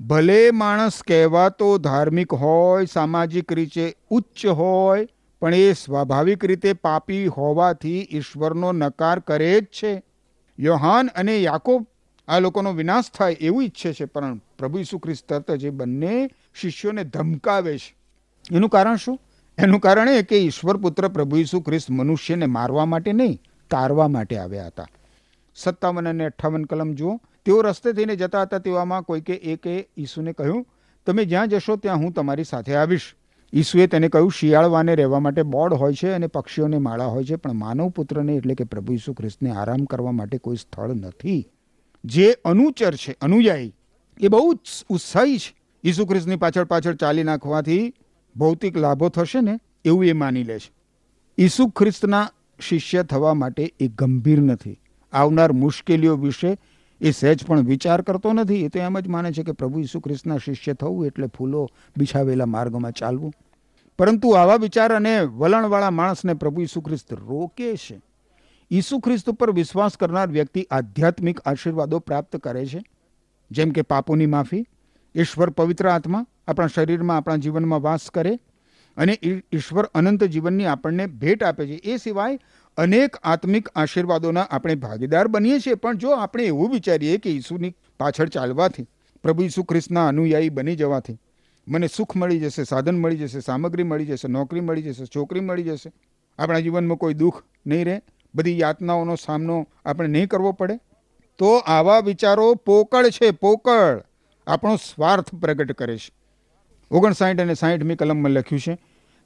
ભલે 0.00 0.50
માણસ 0.50 1.02
કહેવાતો 1.02 1.78
ધાર્મિક 1.78 2.32
હોય, 2.32 2.84
સામાજિક 2.84 3.52
રીતે 3.52 3.94
ઉચ્ચ 4.10 4.46
હોય, 4.46 5.08
પણ 5.40 5.54
એ 5.54 5.72
સ્વાભાવિક 5.72 6.44
રીતે 6.44 6.72
પાપી 6.72 7.26
હોવાથી 7.26 8.08
ઈશ્વરનો 8.10 8.72
નકાર 8.72 9.18
કરે 9.18 9.60
જ 9.60 9.64
છે. 9.64 10.02
યોહાન 10.58 11.06
અને 11.06 11.38
યાકોબ 11.38 11.86
આ 12.28 12.38
લોકોનો 12.38 12.72
વિનાશ 12.72 13.04
થાય 13.18 13.32
એવું 13.32 13.64
ઈચ્છે 13.64 13.92
છે, 13.92 14.04
પણ 14.04 14.40
પ્રભુ 14.58 14.78
ઈસુ 14.78 14.98
ખ્રિસ્ત 14.98 15.28
તરત 15.28 15.50
જ 15.50 15.70
બંને 15.70 16.30
શિષ્યોને 16.60 17.04
ધમકાવે 17.04 17.78
છે. 17.78 17.96
એનું 18.52 18.70
કારણ 18.70 18.96
શું? 18.96 19.20
એનું 19.58 19.80
કારણ 19.80 20.08
એ 20.08 20.22
કે 20.22 20.38
ઈશ્વર 20.38 20.76
પુત્ર 20.76 21.08
પ્રભુ 21.08 21.36
ઈસુ 21.36 21.60
ખ્રિસ્ત 21.60 21.90
મનુષ્યને 21.90 22.46
મારવા 22.46 22.86
માટે 22.86 23.12
નહીં, 23.12 23.40
તારવા 23.70 24.08
માટે 24.08 24.38
આવ્યા 24.38 24.66
હતા. 24.66 24.86
સત્તાવન 25.54 26.08
અને 26.08 26.24
અઠ્ઠાવન 26.24 26.64
કલમ 26.64 26.94
જુઓ. 26.94 27.20
તેઓ 27.44 27.60
રસ્તે 27.60 27.92
થઈને 27.92 28.16
જતા 28.16 28.42
હતા. 28.42 28.58
તેવામાં 28.58 29.02
કોઈકે 29.02 29.34
એકે 29.34 29.88
ઈસુને 29.96 30.32
કહ્યું, 30.32 30.66
તમે 31.06 31.24
જ્યાં 31.24 31.48
જશો 31.48 31.76
ત્યાં 31.76 31.96
હું 31.96 32.12
તમારી 32.12 32.44
સાથે 32.44 32.74
આવીશ. 32.74 33.14
ઈસુએ 33.52 33.86
તેને 33.86 34.08
કહ્યું, 34.08 34.32
શિયાળવાને 34.32 34.94
રહેવા 34.94 35.20
માટે 35.20 35.42
બોર્ડ 35.42 35.74
હોય 35.74 35.92
છે 35.92 36.10
અને 36.10 36.26
પક્ષીઓને 36.26 36.78
માળા 36.78 37.04
હોય 37.04 37.24
છે, 37.24 37.36
પણ 37.36 37.52
માનવ 37.52 37.88
પુત્રને 37.88 38.34
એટલે 38.34 38.54
કે 38.54 38.64
પ્રભુ 38.64 38.92
ઈસુ 38.92 39.12
ખ્રિસ્તને 39.12 39.50
આરામ 39.50 39.84
કરવા 39.84 40.12
માટે 40.12 40.38
કોઈ 40.38 40.56
સ્થળ 40.56 40.94
નથી. 40.94 41.48
જે 42.04 42.32
અનુચર 42.32 42.94
છે, 42.94 43.16
અનુયાયી, 43.20 43.74
એ 44.20 44.28
બહુ 44.28 44.54
ઉત્સાહી 44.88 45.38
છે. 45.38 45.55
ઈસુ 45.86 46.06
ખ્રિસ્તની 46.06 46.36
પાછળ 46.36 46.64
પાછળ 46.64 46.94
ચાલી 46.94 47.22
નાખવાથી 47.22 47.94
ભૌતિક 48.36 48.76
લાભો 48.76 49.08
થશે 49.08 49.40
ને 49.40 49.58
એવું 49.84 50.04
એ 50.04 50.12
માની 50.12 50.42
લે 50.42 50.58
છે. 50.58 50.72
ઈસુ 51.38 51.68
ખ્રિસ્તના 51.68 52.28
શિષ્ય 52.60 53.02
થવા 53.02 53.34
માટે 53.34 53.74
એ 53.80 53.88
ગંભીર 53.88 54.40
નથી. 54.40 54.80
આવનાર 55.12 55.52
મુશ્કેલીઓ 55.52 56.16
વિશે 56.16 56.58
એ 57.00 57.10
સહેજ 57.10 57.44
પણ 57.44 57.60
વિચાર 57.60 58.02
કરતો 58.02 58.32
નથી. 58.32 58.64
એ 58.64 58.68
તો 58.68 58.78
એમ 58.78 59.00
જ 59.00 59.08
માને 59.08 59.32
છે 59.32 59.42
કે 59.42 59.52
પ્રભુ 59.52 59.80
ઈસુ 59.80 60.00
ખ્રિસ્તના 60.00 60.36
શિષ્ય 60.36 60.72
થવું 60.72 61.06
એટલે 61.06 61.26
ફૂલો 61.26 61.70
બિછાવેલા 61.96 62.46
માર્ગમાં 62.46 62.92
ચાલવું. 62.92 63.32
પરંતુ 63.98 64.30
આવા 64.30 64.56
વિચાર 64.56 64.92
અને 64.92 65.20
વલણવાળા 65.20 65.90
માણસને 65.90 66.34
પ્રભુ 66.34 66.60
ઈસુ 66.60 66.80
ખ્રિસ્ત 66.80 67.12
રોકે 67.12 67.76
છે. 67.76 68.00
ઈસુ 68.70 68.98
ખ્રિસ્ત 68.98 69.30
ઉપર 69.30 69.52
વિશ્વાસ 69.52 69.96
કરનાર 69.96 70.28
વ્યક્તિ 70.28 70.66
આધ્યાત્મિક 70.70 71.40
આશીર્વાદો 71.40 71.98
પ્રાપ્ત 71.98 72.36
કરે 72.36 72.66
છે. 72.66 72.82
જેમ 73.50 73.70
કે 73.70 73.82
પાપોની 73.82 74.26
માફી 74.26 74.66
ઈશ્વર 75.16 75.50
પવિત્ર 75.50 75.88
આત્મા 75.88 76.26
આપણા 76.48 76.66
શરીરમાં, 76.66 77.16
આપણા 77.16 77.36
જીવનમાં 77.36 77.82
વાસ 77.82 78.10
કરે 78.10 78.38
અને 78.96 79.18
ઈશ્વર 79.52 79.84
અનંત 79.84 80.24
જીવનની 80.24 80.66
આપણને 80.66 81.06
ભેટ 81.06 81.44
આપે 81.44 81.66
છે. 81.66 81.80
એ 81.84 81.96
સિવાય 81.96 82.38
અનેક 82.76 83.16
આત્મિક 83.22 83.68
આશીર્વાદોના 83.68 84.46
આપણે 84.50 84.74
ભાગીદાર 84.74 85.28
બનીએ 85.28 85.60
છીએ. 85.60 85.74
પણ 85.74 85.96
જો 85.96 86.10
આપણે 86.10 86.44
એવું 86.44 86.70
વિચારીએ 86.70 87.18
કે 87.18 87.30
ઈસુની 87.30 87.74
પાછળ 87.98 88.28
ચાલવાથી, 88.28 88.86
પ્રભુ 89.22 89.42
ઈસુ 89.42 89.64
ખ્રિસ્તના 89.64 90.08
અનુયાયી 90.08 90.48
બની 90.48 90.76
જવાથી 90.76 91.18
મને 91.68 91.88
સુખ 91.96 92.16
મળી 92.16 92.40
જશે, 92.40 92.64
સાધન 92.64 92.98
મળી 92.98 93.16
જશે, 93.16 93.40
સામગ્રી 93.40 93.82
મળી 93.82 94.06
જશે, 94.06 94.28
નોકરી 94.28 94.60
મળી 94.60 94.82
જશે, 94.82 95.06
છોકરી 95.06 95.40
મળી 95.40 95.62
જશે, 95.62 95.92
આપણા 96.38 96.58
જીવનમાં 96.58 96.96
કોઈ 96.96 97.14
દુઃખ 97.14 97.42
નહીં 97.66 97.84
રહે, 97.84 98.00
બધી 98.34 98.60
યાતનાઓનો 98.60 99.16
સામનો 99.16 99.68
આપણે 99.84 100.08
નહીં 100.08 100.28
કરવો 100.28 100.52
પડે, 100.52 100.78
તો 101.38 101.56
આવા 101.56 102.00
વિચારો 102.00 102.54
પોકળ 102.54 103.08
છે, 103.08 103.30
પોકળ. 103.30 104.05
આપણો 104.46 104.76
સ્વાર્થ 104.76 105.34
પ્રગટ 105.34 105.72
કરે 105.72 105.98
છે. 105.98 106.14
ઓગણસાઠ 106.90 107.40
અને 107.40 107.54
સાહીઠમી 107.54 107.96
કલમમાં 107.96 108.30
લખ્યું 108.30 108.60
છે, 108.60 108.78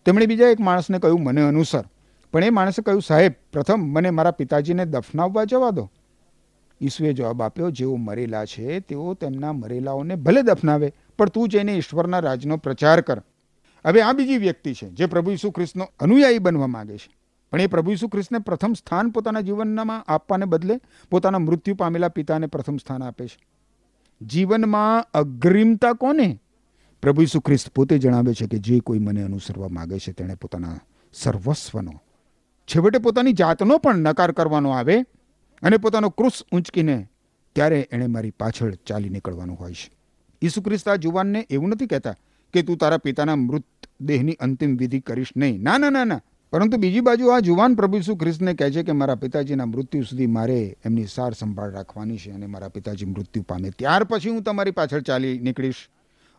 તેમણે 0.05 0.27
બીજા 0.27 0.49
એક 0.49 0.61
માણસને 0.61 0.99
કહ્યું, 0.99 1.23
મને 1.23 1.43
અનુસર. 1.43 1.85
પણ 2.33 2.45
એ 2.45 2.51
માણસે 2.51 2.83
કહ્યું, 2.83 3.03
સાહેબ, 3.03 3.33
પ્રથમ 3.53 3.81
મને 3.81 4.11
મારા 4.11 4.31
પિતાજીને 4.31 4.85
દફનાવવા 4.85 5.45
જવા 5.45 5.71
દો. 5.71 5.91
ઈસુએ 6.81 7.13
જવાબ 7.13 7.43
આપ્યો, 7.43 7.71
જેઓ 7.71 7.97
મરેલા 7.97 8.45
છે, 8.45 8.81
તેઓ 8.81 9.15
તેમના 9.15 9.53
મરેલાઓને 9.53 10.15
ભલે 10.15 10.43
દફનાવે, 10.43 10.93
પણ 11.19 11.29
તું 11.29 11.49
જઈને 11.49 11.75
ઈશ્વરના 11.75 12.19
રાજનો 12.19 12.57
પ્રચાર 12.57 13.01
કર. 13.01 13.23
હવે 13.87 14.03
આ 14.03 14.13
બીજી 14.13 14.37
વ્યક્તિ 14.37 14.75
છે, 14.75 14.89
જે 14.89 15.07
પ્રભુ 15.07 15.31
ઈસુ 15.31 15.51
ખ્રિસ્તનો 15.51 15.87
અનુયાયી 16.01 16.39
બનવા 16.39 16.67
માંગે 16.67 16.99
છે. 16.99 17.15
પણ 17.53 17.61
એ 17.61 17.67
પ્રભુ 17.67 17.93
ઈસુ 17.93 18.09
ખ્રિસ્તને 18.09 18.39
પ્રથમ 18.39 18.73
સ્થાન 18.73 19.11
પોતાના 19.11 19.41
જીવનમાં 19.41 20.05
આપવાને 20.13 20.45
બદલે 20.45 20.81
પોતાના 21.11 21.39
મૃત્યુ 21.39 21.75
પામેલા 21.75 22.09
પિતાને 22.09 22.47
પ્રથમ 22.47 22.77
સ્થાન 22.77 23.03
આપે 23.03 23.27
છે. 23.27 23.50
જીવનમાં 24.21 25.19
અગ્રિમતા 25.19 25.93
કોને? 25.93 26.41
પ્રભુ 27.03 27.23
ઈસુ 27.23 27.41
ખ્રિસ્ત 27.41 27.69
પોતે 27.69 27.99
જણાવે 27.99 28.35
છે 28.35 28.47
કે 28.47 28.59
જે 28.59 28.81
કોઈ 28.81 28.99
મને 28.99 29.23
અનુસરવા 29.23 29.69
માગે 29.69 29.99
છે 29.99 30.13
તેણે 30.13 30.35
પોતાના 30.35 30.81
સર્વસ્વનો, 31.13 31.93
છેવટે 32.67 32.99
પોતાની 32.99 33.33
જાતનો 33.33 33.79
પણ 33.79 33.97
નકાર 33.97 34.33
કરવાનો 34.33 34.71
આવે 34.71 35.01
અને 35.63 35.77
પોતાનો 35.77 36.11
ક્રુસ 36.11 36.45
ઊંચકીને 36.53 37.09
ત્યારે 37.53 37.89
એણે 37.93 38.07
મારી 38.07 38.31
પાછળ 38.31 38.75
ચાલી 38.75 39.09
નીકળવાનું 39.09 39.57
હોય 39.57 39.73
છે. 39.73 39.91
ઈસુ 40.43 40.63
ખ્રિસ્ત 40.63 40.89
આ 40.89 40.97
જુવાનને 40.97 41.47
એવું 41.51 41.69
નથી 41.69 41.87
કહેતા 41.87 42.15
કે 42.53 42.63
તું 42.63 42.77
તારા 42.77 42.97
પિતાના 42.97 43.37
મૃતદેહની 43.37 44.33
અંતિમ 44.33 44.77
વિધિ 44.77 45.01
કરીશ 45.01 45.29
નહીં. 45.37 45.63
ના 45.63 45.79
ના 45.79 45.91
ના 45.91 46.05
ના. 46.05 46.21
પરંતુ 46.53 46.77
બીજી 46.77 47.01
બાજુ 47.01 47.29
આ 47.29 47.41
જુવાન 47.41 47.75
પ્રભુ 47.75 47.97
ઈસુ 47.97 48.17
ખ્રિસ્તને 48.17 48.55
કહે 48.55 48.71
છે 48.71 48.83
કે 48.83 48.93
મારા 48.93 49.15
પિતાજીના 49.15 49.67
મૃત્યુ 49.67 50.03
સુધી 50.03 50.27
મારે 50.27 50.77
એમની 50.85 51.07
સાર 51.07 51.33
સંભાળ 51.33 51.71
રાખવાની 51.71 52.17
છે 52.17 52.31
અને 52.31 52.47
મારા 52.47 52.69
પિતાજી 52.69 53.07
મૃત્યુ 53.07 53.43
પામે. 53.43 53.71
ત્યાર 53.71 54.05
પછી 54.05 54.31
હું 54.31 54.43
તમારી 54.43 54.71
પાછળ 54.71 55.01
ચાલી 55.01 55.39
નીકળીશ. 55.39 55.75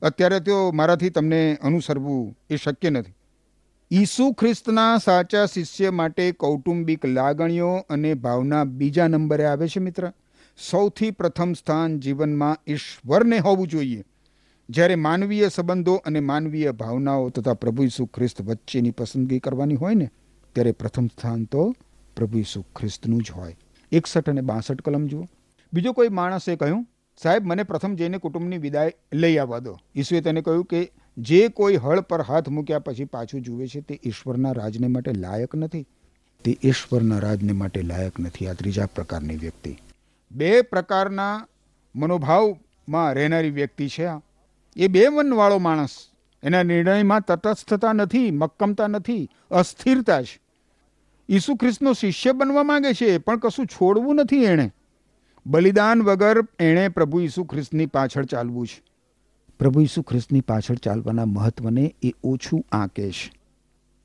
અત્યારે 0.01 0.39
તો 0.39 0.71
મારાથી 0.71 1.09
તમને 1.09 1.57
અનુસરવું 1.61 2.37
એ 2.49 2.55
શક્ય 2.55 2.89
નથી. 2.89 3.13
ઈસુ 3.91 4.31
ખ્રિસ્તના 4.31 4.97
સાચા 4.97 5.45
શિષ્ય 5.45 5.89
માટે 5.89 6.31
કૌટુંબિક 6.31 7.05
લાગણીઓ 7.05 7.69
અને 7.89 8.13
ભાવના 8.13 8.63
બીજા 8.63 9.07
નંબરે 9.07 9.45
આવે 9.45 9.67
છે 9.67 9.79
મિત્ર. 9.79 10.11
સૌથી 10.57 11.11
પ્રથમ 11.11 11.53
સ્થાન 11.53 11.99
જીવનમાં 11.99 12.57
ઈશ્વરને 12.67 13.39
હોવું 13.39 13.67
જોઈએ. 13.67 14.03
જ્યારે 14.71 14.95
માનવીય 14.95 15.49
સંબંધો 15.49 15.95
અને 15.95 16.19
માનવીય 16.19 16.71
ભાવનાઓ 16.71 17.29
તથા 17.29 17.53
પ્રભુ 17.53 17.83
ઈસુ 17.83 18.05
ખ્રિસ્ત 18.05 18.41
વચ્ચેની 18.41 18.91
પસંદગી 18.91 19.39
કરવાની 19.39 19.75
હોય 19.75 19.95
ને, 19.95 20.09
ત્યારે 20.53 20.71
પ્રથમ 20.71 21.07
સ્થાન 21.07 21.43
તો 21.43 21.75
પ્રભુ 22.15 22.39
ઈસુ 22.39 22.61
ખ્રિસ્તનું 22.61 23.23
જ 23.23 23.31
હોય. 23.31 23.57
એકસઠ 23.91 24.29
અને 24.29 24.41
બાસઠ 24.41 24.81
કલમ 24.81 25.07
જુઓ. 25.07 25.23
બીજો 25.73 25.93
કોઈ 25.93 26.09
માણસે 26.09 26.55
કહ્યું, 26.55 26.87
સાહેબ, 27.17 27.45
મને 27.45 27.63
પ્રથમ 27.63 27.95
જઈને 27.95 28.17
કુટુંબની 28.17 28.57
વિદાય 28.57 28.93
લઈ 29.13 29.37
આવવા 29.37 29.59
દો. 29.59 29.77
ઈસુએ 29.95 30.21
તેને 30.21 30.41
કહ્યું 30.41 30.65
કે, 30.65 30.91
જે 31.17 31.47
કોઈ 31.47 31.75
હળ 31.75 32.01
પર 32.01 32.21
હાથ 32.21 32.49
મૂક્યા 32.49 32.79
પછી 32.79 33.05
પાછું 33.05 33.41
જુએ 33.41 33.67
છે, 33.67 33.81
તે 33.81 33.99
ઈશ્વરના 34.05 34.51
રાજને 34.51 34.87
માટે 34.87 35.11
લાયક 35.11 35.55
નથી. 35.55 35.85
તે 36.43 36.57
ઈશ્વરના 36.63 37.19
રાજને 37.19 37.51
માટે 37.51 37.81
લાયક 37.81 38.19
નથી, 38.19 38.47
આ 38.47 38.53
ત્રીજા 38.53 38.85
પ્રકારની 38.85 39.35
વ્યક્તિ. 39.35 39.77
બે 40.31 40.61
પ્રકારના 40.61 41.47
મનોભાવમાં 41.95 43.13
રહેનારી 43.13 43.49
વ્યક્તિ 43.49 43.87
છે 43.87 44.05
આ. 44.05 44.21
એ 44.75 44.87
બે 44.87 45.09
મનવાળો 45.09 45.57
માણસ. 45.57 45.89
એના 46.43 46.63
નિર્ણયમાં 46.63 47.21
તટસ્થતા 47.21 47.93
નથી, 47.93 48.31
મક્કમતા 48.31 48.87
નથી, 48.87 49.29
અસ્થિરતા 49.51 50.21
છે. 50.21 50.41
ઈસુ 51.29 51.55
ખ્રિસ્તનો 51.55 51.93
શિષ્ય 51.93 52.31
બનવા 52.31 52.63
માંગે 52.63 52.93
છે, 52.93 53.17
પણ 53.17 53.37
કશું 53.37 53.65
છોડવું 53.65 54.15
નથી 54.15 54.43
એણે. 54.43 54.71
બલિદાન 55.45 56.01
વગર 56.01 56.37
એણે 56.59 56.87
પ્રભુ 56.87 57.19
ઈસુ 57.19 57.43
ખ્રિસ્તની 57.43 57.85
પાછળ 57.85 58.25
ચાલવું 58.25 58.67
છે. 58.67 58.83
પ્રભુ 59.59 59.81
ઈસુ 59.81 60.01
ખ્રિસ્તની 60.01 60.41
પાછળ 60.41 60.75
ચાલવાના 60.75 61.25
મહત્વને 61.25 61.95
એ 62.03 62.13
ઓછું 62.23 62.65
આંકે 62.71 63.11
છે. 63.11 63.31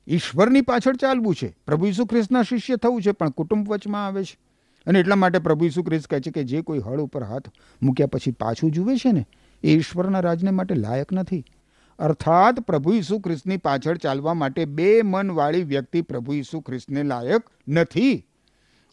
ઈશ્વરની 0.07 0.61
પાછળ 0.61 0.95
ચાલવું 0.95 1.35
છે. 1.35 1.57
પ્રભુ 1.65 1.85
ઈસુ 1.85 2.05
ખ્રિસ્તના 2.05 2.43
શિષ્ય 2.43 2.75
થવું 2.75 3.01
છે, 3.01 3.11
પણ 3.11 3.29
કુટુંબ 3.29 3.69
વચમાં 3.69 4.07
આવે 4.07 4.23
છે. 4.23 4.37
અને 4.85 4.99
એટલા 4.99 5.15
માટે 5.15 5.39
પ્રભુ 5.39 5.65
ઈસુ 5.65 5.83
ખ્રિસ્ત 5.83 6.07
કહે 6.07 6.19
છે 6.19 6.31
કે 6.31 6.43
જે 6.43 6.61
કોઈ 6.61 6.79
હળ 6.79 7.01
ઉપર 7.01 7.23
હાથ 7.23 7.43
મૂક્યા 7.83 8.07
પછી 8.07 8.31
પાછું 8.31 8.71
જુએ 8.71 8.97
છે 8.97 9.11
ને 9.11 9.27
એ 9.63 9.73
ઈશ્વરના 9.73 10.19
રાજને 10.19 10.51
માટે 10.51 10.75
લાયક 10.75 11.13
નથી. 11.13 11.45
અર્થાત 11.99 12.59
પ્રભુ 12.59 12.93
ઈસુ 12.93 13.19
ખ્રિસ્તની 13.19 13.57
પાછળ 13.57 13.97
ચાલવા 13.97 14.33
માટે 14.33 14.65
બે 14.65 15.01
મનવાળી 15.01 15.63
વ્યક્તિ 15.63 16.01
પ્રભુ 16.01 16.33
ઈસુ 16.33 16.61
ખ્રિસ્તને 16.61 17.03
લાયક 17.03 17.41
નથી. 17.67 18.25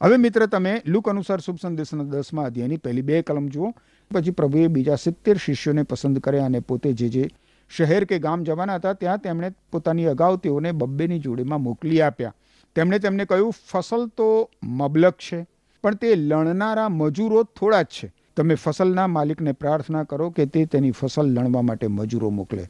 હવે 0.03 0.17
મિત્ર, 0.17 0.47
તમે 0.47 0.83
લુક 0.87 1.09
અનુસાર 1.09 1.41
શુભ 1.41 1.59
સંદેશના 1.63 2.05
દસમા 2.05 2.45
અધ્યાયની 2.45 2.77
પહેલી 2.77 3.03
બે 3.03 3.23
કલમ 3.23 3.49
જુઓ. 3.49 3.75
પછી 4.15 4.31
પ્રભુએ 4.31 4.67
બીજા 4.67 4.95
સિત્તેર 4.95 5.37
શિષ્યોને 5.37 5.83
પસંદ 5.83 6.19
કર્યા 6.19 6.45
અને 6.45 6.61
પોતે 6.61 6.93
જે 6.93 7.09
જે 7.09 7.29
શહેર 7.77 8.05
કે 8.05 8.19
ગામ 8.19 8.45
જવાના 8.45 8.75
હતા, 8.75 8.93
ત્યાં 8.93 9.19
તેમણે 9.19 9.51
પોતાની 9.73 10.05
અગાઉ 10.05 10.37
તેઓને 10.37 10.73
બબ્બેની 10.73 11.19
જોડીમાં 11.19 11.61
મોકલી 11.61 12.01
આપ્યા. 12.01 12.35
તેમણે 12.75 12.99
તેમને 12.99 13.25
કહ્યું, 13.25 13.53
ફસલ 13.69 14.07
તો 14.07 14.51
મબલક 14.63 15.15
છે, 15.15 15.47
પણ 15.83 15.95
તે 15.95 16.15
લણનારા 16.15 16.89
મજૂરો 16.89 17.43
થોડા 17.43 17.83
જ 17.83 17.87
છે. 17.87 18.13
તમે 18.37 18.55
ફસલના 18.55 19.07
માલિકને 19.07 19.53
પ્રાર્થના 19.53 20.05
કરો 20.05 20.31
કે 20.31 20.47
તે 20.47 20.65
તેની 20.65 20.91
ફસલ 20.91 21.23
લણવા 21.23 21.63
માટે 21.63 21.87
મજૂરો 21.87 22.31
મોકલે. 22.31 22.67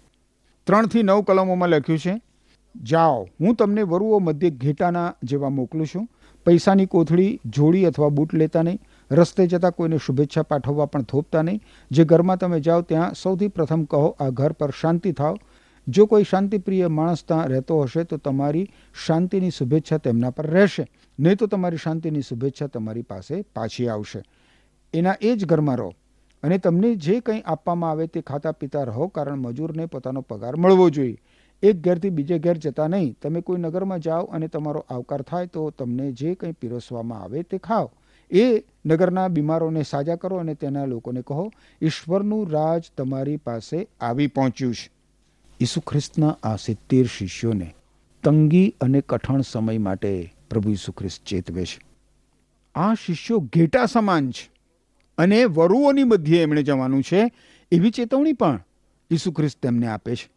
ત્રણથી 0.66 1.02
નવ 1.02 1.22
કલમોમાં 1.22 1.68
લખ્યું 1.68 1.98
છે, 1.98 2.20
જાઓ, 2.82 3.28
હું 3.40 3.54
તમને 3.54 3.82
વરુઓ 3.82 4.18
મધ્ય 4.18 4.50
ઘેટાના 4.50 5.14
જેવા 5.22 5.48
મોકલું 5.48 5.86
છું. 5.86 6.08
પૈસાની 6.46 6.86
કોથળી, 6.86 7.40
જોડી 7.46 7.84
અથવા 7.84 8.08
બૂટ 8.08 8.34
લેતા 8.34 8.62
નહીં. 8.62 8.78
રસ્તે 9.10 9.46
જતાં 9.46 9.72
કોઈને 9.72 9.98
શુભેચ્છા 10.06 10.42
પાઠવવા 10.42 10.86
પણ 10.86 11.02
થોપતા 11.02 11.42
નહીં. 11.42 11.60
જે 11.90 12.04
ઘરમાં 12.04 12.36
તમે 12.36 12.60
જાઓ 12.60 12.82
ત્યાં 12.82 13.14
સૌથી 13.14 13.48
પ્રથમ 13.48 13.84
કહો, 13.84 14.16
આ 14.20 14.28
ઘર 14.28 14.52
પર 14.52 14.70
શાંતિ 14.80 15.12
થાવ. 15.12 15.38
જો 15.88 16.06
કોઈ 16.06 16.24
શાંતિપ્રિય 16.24 16.88
માણસ 16.88 17.24
ત્યાં 17.24 17.46
રહેતો 17.48 17.80
હશે, 17.80 18.04
તો 18.04 18.16
તમારી 18.16 18.68
શાંતિની 19.06 19.50
શુભેચ્છા 19.50 19.96
તેમના 19.96 20.30
પર 20.30 20.46
રહેશે. 20.46 20.86
નહીં 21.18 21.36
તો 21.36 21.46
તમારી 21.46 21.76
શાંતિની 21.76 22.20
શુભેચ્છા 22.20 22.66
તમારી 22.66 23.02
પાસે 23.02 23.42
પાછી 23.42 23.88
આવશે. 23.88 24.22
એના 24.94 25.14
એ 25.20 25.36
જ 25.36 25.46
ઘરમાં 25.46 25.76
રહો 25.76 25.94
અને 26.42 26.58
તમને 26.58 26.94
જે 26.94 27.20
કંઈ 27.20 27.40
આપવામાં 27.40 27.90
આવે 27.90 28.06
તે 28.06 28.20
ખાતા 28.20 28.52
પીતા 28.52 28.82
રહો 28.82 29.06
કારણ 29.06 29.36
મજૂરને 29.36 29.86
પોતાનો 29.86 30.20
પગાર 30.20 30.56
મળવો 30.56 30.90
જોઈએ. 30.90 31.18
એક 31.62 31.80
ઘેરથી 31.80 32.10
બીજે 32.10 32.38
ઘેર 32.38 32.56
જતા 32.56 32.86
નહીં. 32.86 33.16
તમે 33.22 33.40
કોઈ 33.40 33.60
નગરમાં 33.60 34.00
જાઓ 34.00 34.24
અને 34.24 34.48
તમારો 34.48 34.86
આવકાર 34.90 35.22
થાય 35.22 35.46
તો 35.46 35.70
તમને 35.70 36.12
જે 36.12 36.34
કંઈ 36.34 36.52
પીરસવામાં 36.52 37.22
આવે 37.22 37.42
તે 37.42 37.58
ખાઓ. 37.58 37.92
એ 38.30 38.62
નગરના 38.86 39.28
બીમારોને 39.28 39.82
સાજા 39.82 40.16
કરો 40.16 40.36
અને 40.36 40.54
તેના 40.54 40.84
લોકોને 40.84 41.22
કહો, 41.22 41.52
ઈશ્વરનું 41.82 42.50
રાજ 42.50 42.84
તમારી 42.96 43.36
પાસે 43.36 43.88
આવી 44.00 44.26
પહોંચ્યું 44.26 44.74
છે. 44.74 44.90
ઈસુ 45.60 45.80
ખ્રિસ્તના 45.80 46.36
આ 46.42 46.56
સિત્તેર 46.56 47.06
શિષ્યોને 47.06 47.74
તંગી 48.22 48.74
અને 48.80 49.00
કઠણ 49.00 49.40
સમય 49.40 49.78
માટે 49.78 50.34
પ્રભુ 50.50 50.70
ઈસુ 50.70 50.92
ખ્રિસ્ત 50.92 51.24
ચેતવે 51.26 51.64
છે. 51.64 51.80
આ 52.74 52.94
શિષ્યો 52.94 53.38
ઘેટા 53.38 53.86
સમાન 53.86 54.30
છે. 54.30 54.53
અને 55.18 55.44
વરુઓની 55.44 56.04
મધ્યે 56.04 56.42
એમણે 56.42 56.62
જવાનું 56.62 57.02
છે, 57.02 57.32
એવી 57.72 57.90
ચેતવણી 57.90 58.32
પણ 58.32 58.64
ઈસુ 59.10 59.32
ખ્રિસ્ત 59.32 59.62
તેમને 59.62 59.86
આપે 59.86 60.16
છે. 60.16 60.30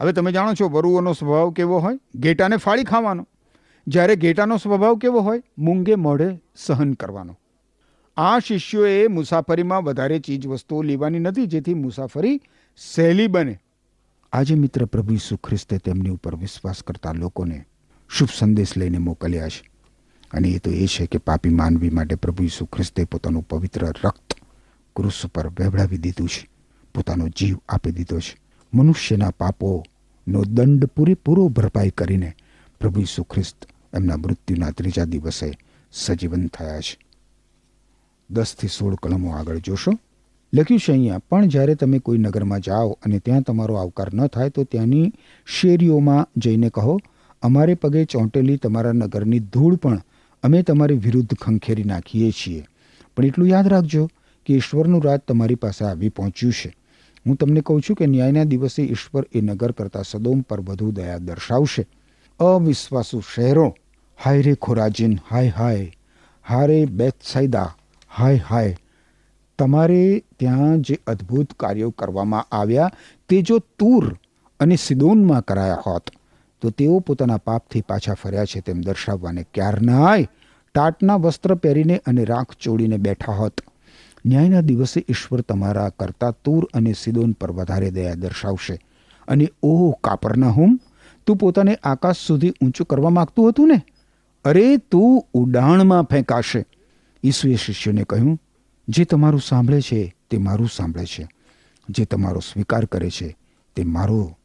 હવે 0.00 0.12
તમે 0.12 0.32
જાણો 0.32 0.54
છો 0.54 0.68
વરુઓનો 0.68 1.12
સ્વભાવ 1.12 1.50
કેવો 1.50 1.78
હોય? 1.78 1.98
ઘેટાને 2.14 2.56
ફાળી 2.56 2.84
ખાવાનો. 2.84 3.28
જ્યારે 3.86 4.16
ઘેટાનો 4.16 4.56
સ્વભાવ 4.56 4.96
કેવો 4.96 5.20
હોય? 5.20 5.42
મૂંગે 5.58 5.94
મોઢે 5.94 6.42
સહન 6.56 6.92
કરવાનો. 6.92 7.38
આ 8.16 8.38
શિષ્યોએ 8.38 9.06
મુસાફરીમાં 9.06 9.84
વધારે 9.84 10.18
ચીજ 10.18 10.46
વસ્તુઓ 10.46 10.82
લેવાની 10.82 11.18
નથી, 11.18 11.46
જેથી 11.46 11.74
મુસાફરી 11.74 12.40
સહેલી 12.76 13.26
બને. 13.26 13.58
આજે 14.32 14.54
મિત્ર 14.54 14.84
પ્રભુ 14.84 15.14
ઈસુ 15.14 15.36
ખ્રિસ્તે 15.36 15.78
તેમની 15.78 16.10
ઉપર 16.10 16.34
વિશ્વાસ 16.34 16.82
કરતા 16.82 17.12
લોકોને 17.12 17.64
શુભ 18.08 18.28
સંદેશ 18.36 18.76
લઈને 18.76 18.98
મોકલ્યા 18.98 19.48
છે. 19.48 19.73
અને 20.34 20.48
એ 20.48 20.58
તો 20.58 20.70
એ 20.70 20.86
છે 20.86 21.06
કે 21.06 21.18
પાપી 21.18 21.48
માનવી 21.48 21.90
માટે 21.90 22.14
પ્રભુ 22.14 22.44
ઈસુ 22.44 22.66
ખ્રિસ્તે 22.66 23.04
પોતાનું 23.04 23.46
પવિત્ર 23.48 23.86
રક્ત 24.04 24.34
ક્રુસ 24.96 25.26
પર 25.34 25.46
વહેવડાવી 25.48 25.98
દીધું 25.98 26.28
છે. 26.28 26.48
પોતાનો 26.94 27.28
જીવ 27.28 27.56
આપી 27.68 27.90
દીધો 27.90 28.18
છે. 28.18 28.36
મનુષ્યના 28.74 29.30
પાપોનો 29.30 30.44
દંડ 30.44 30.84
પૂરેપૂરો 30.84 31.48
ભરપાઈ 31.48 31.90
કરીને 31.90 32.32
પ્રભુ 32.80 33.00
ઈસુ 33.00 33.22
ખ્રિસ્ત 33.22 33.66
એમના 33.94 34.16
મૃત્યુના 34.16 34.70
ત્રીજા 34.70 35.04
દિવસે 35.04 35.58
સજીવન 35.92 36.46
થયા 36.46 36.80
છે. 36.80 36.98
દસથી 38.30 38.68
સોળ 38.68 38.94
કલમો 38.94 39.30
આગળ 39.30 39.58
જોશો. 39.58 39.92
લખ્યું 40.54 40.80
છે 40.80 40.92
અહીંયા, 40.92 41.18
પણ 41.18 41.46
જ્યારે 41.46 41.74
તમે 41.74 41.98
કોઈ 41.98 42.18
નગરમાં 42.18 42.60
જાઓ 42.60 42.98
અને 43.04 43.18
ત્યાં 43.18 43.42
તમારો 43.42 43.74
આવકાર 43.74 44.14
ન 44.14 44.26
થાય 44.26 44.50
તો 44.50 44.64
ત્યાંની 44.64 45.12
શેરીઓમાં 45.46 46.28
જઈને 46.36 46.68
કહો, 46.70 46.98
અમારે 47.42 47.74
પગે 47.74 48.04
ચોંટેલી 48.04 48.56
તમારા 48.56 48.92
નગરની 48.92 49.38
ધૂળ 49.38 49.76
પણ 49.76 50.00
અમે 50.44 50.62
તમારી 50.62 50.94
વિરુદ્ધ 50.94 51.34
ખંખેરી 51.34 51.84
નાખીએ 51.84 52.30
છીએ. 52.30 52.66
પણ 53.16 53.24
એટલું 53.24 53.48
યાદ 53.48 53.68
રાખજો 53.68 54.06
કે 54.46 54.54
ઈશ્વરનું 54.54 55.02
રાજ 55.02 55.20
તમારી 55.20 55.54
પાસે 55.54 55.84
આવી 55.84 56.08
પહોંચ્યું 56.08 56.52
છે. 56.52 56.76
હું 57.26 57.36
તમને 57.36 57.60
કહું 57.60 57.82
છું 57.82 57.96
કે 57.96 58.06
ન્યાયના 58.06 58.44
દિવસે 58.44 58.82
ઈશ્વર 58.82 59.26
એ 59.32 59.40
નગર 59.40 59.72
કરતાં 59.72 60.04
સદોમ 60.04 60.40
પર 60.40 60.60
વધુ 60.60 60.90
દયા 60.90 61.18
દર્શાવશે. 61.18 61.86
અવિશ્વાસુ 62.40 63.22
શહેરો, 63.34 63.76
હાય 64.24 64.40
રે 64.40 64.54
ખોરાજીન, 64.54 65.18
હાય 65.30 65.48
હાય 65.48 65.92
હારે 66.48 66.86
બેતસાઈદા 66.86 67.74
હાય 68.18 68.36
હાય. 68.36 68.76
તમારે 69.58 70.22
ત્યાં 70.38 70.80
જે 70.80 70.98
અદ્ભુત 71.06 71.52
કાર્યો 71.52 71.90
કરવામાં 71.90 72.46
આવ્યા 72.52 72.92
તે 73.28 73.42
જો 73.42 73.58
તૂર 73.58 74.18
અને 74.60 74.76
સિદોનમાં 74.76 75.44
કરાયા 75.44 75.82
હોત 75.86 76.10
તો 76.64 76.70
તેઓ 76.70 76.98
પોતાના 76.98 77.36
પાપથી 77.36 77.80
પાછા 77.80 78.14
ફર્યા 78.14 78.44
છે 78.44 78.60
તેમ 78.60 78.80
દર્શાવવાને 78.80 79.46
ક્યારનાય 79.54 80.28
ટાટના 80.74 81.16
વસ્ત્ર 81.16 81.54
પહેરીને 81.54 82.02
અને 82.06 82.24
રાખ 82.24 82.52
ચોડીને 82.60 82.96
બેઠા 82.96 83.32
હોત. 83.32 83.60
ન્યાયના 84.26 84.60
દિવસે 84.60 85.04
ઈશ્વર 85.08 85.40
તમારા 85.40 85.88
કરતા 85.88 86.30
તૂર 86.30 86.68
અને 86.74 86.92
સિદોન 86.92 87.32
પર 87.32 87.50
વધારે 87.50 87.90
દયા 87.90 88.14
દર્શાવશે. 88.14 88.80
અને 89.28 89.48
ઓહ, 89.62 89.94
કાપરના 90.04 90.48
હુમ, 90.48 90.80
તું 91.26 91.36
પોતાને 91.36 91.78
આકાશ 91.82 92.16
સુધી 92.16 92.50
ઊંચું 92.50 92.86
કરવા 92.86 93.10
માંગતું 93.10 93.48
હતું 93.48 93.68
ને? 93.68 93.82
અરે, 94.44 94.76
તું 94.76 95.28
ઉડાણમાં 95.32 96.02
ફેંકાશે. 96.02 96.66
ઈસુએ 97.22 97.54
શિષ્યોને 97.54 98.04
કહ્યું, 98.04 98.40
જે 98.88 99.04
તમારું 99.04 99.40
સાંભળે 99.40 99.80
છે, 99.80 100.14
તે 100.30 100.38
મારું 100.38 100.68
સાંભળે 100.68 101.04
છે. 101.04 101.28
જે 101.90 102.04
તમારો 102.04 102.40
સ્વીકાર 102.40 102.84
કરે 102.84 103.10
છે, 103.10 103.36
તે 103.76 103.84
મારો 103.84 104.38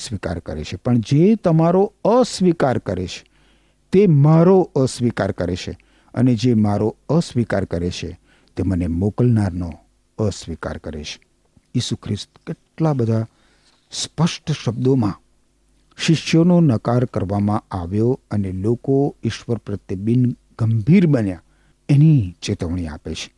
સ્વીકાર 0.00 0.38
કરે 0.38 0.64
છે. 0.64 0.76
પણ 0.76 0.98
જે 0.98 1.34
તમારો 1.34 1.92
અસ્વીકાર 2.04 2.78
કરે 2.78 3.06
છે, 3.06 3.24
તે 3.92 4.06
મારો 4.06 4.70
અસ્વીકાર 4.76 5.32
કરે 5.32 5.56
છે. 5.56 5.78
અને 6.14 6.34
જે 6.34 6.54
મારો 6.54 6.96
અસ્વીકાર 7.08 7.64
કરે 7.64 7.90
છે, 7.90 8.20
તે 8.56 8.62
મને 8.62 8.86
મોકલનારનો 8.86 9.72
અસ્વીકાર 10.18 10.78
કરે 10.78 11.04
છે. 11.04 11.20
ઈસુ 11.74 11.96
ખ્રિસ્ત 11.96 12.28
કેટલા 12.46 12.92
બધા 12.92 13.26
સ્પષ્ટ 13.92 14.52
શબ્દોમાં 14.52 15.20
શિષ્યોનો 15.98 16.60
નકાર 16.60 17.04
કરવામાં 17.04 17.64
આવ્યો 17.70 18.20
અને 18.30 18.52
લોકો 18.52 19.16
ઈશ્વર 19.24 19.58
પ્રત્યે 19.58 19.98
બિન 19.98 20.36
ગંભીર 20.58 21.06
બન્યા. 21.06 21.42
એની 21.88 22.36
ચેતવણી 22.42 22.86
આપે 22.86 23.14
છે. 23.14 23.34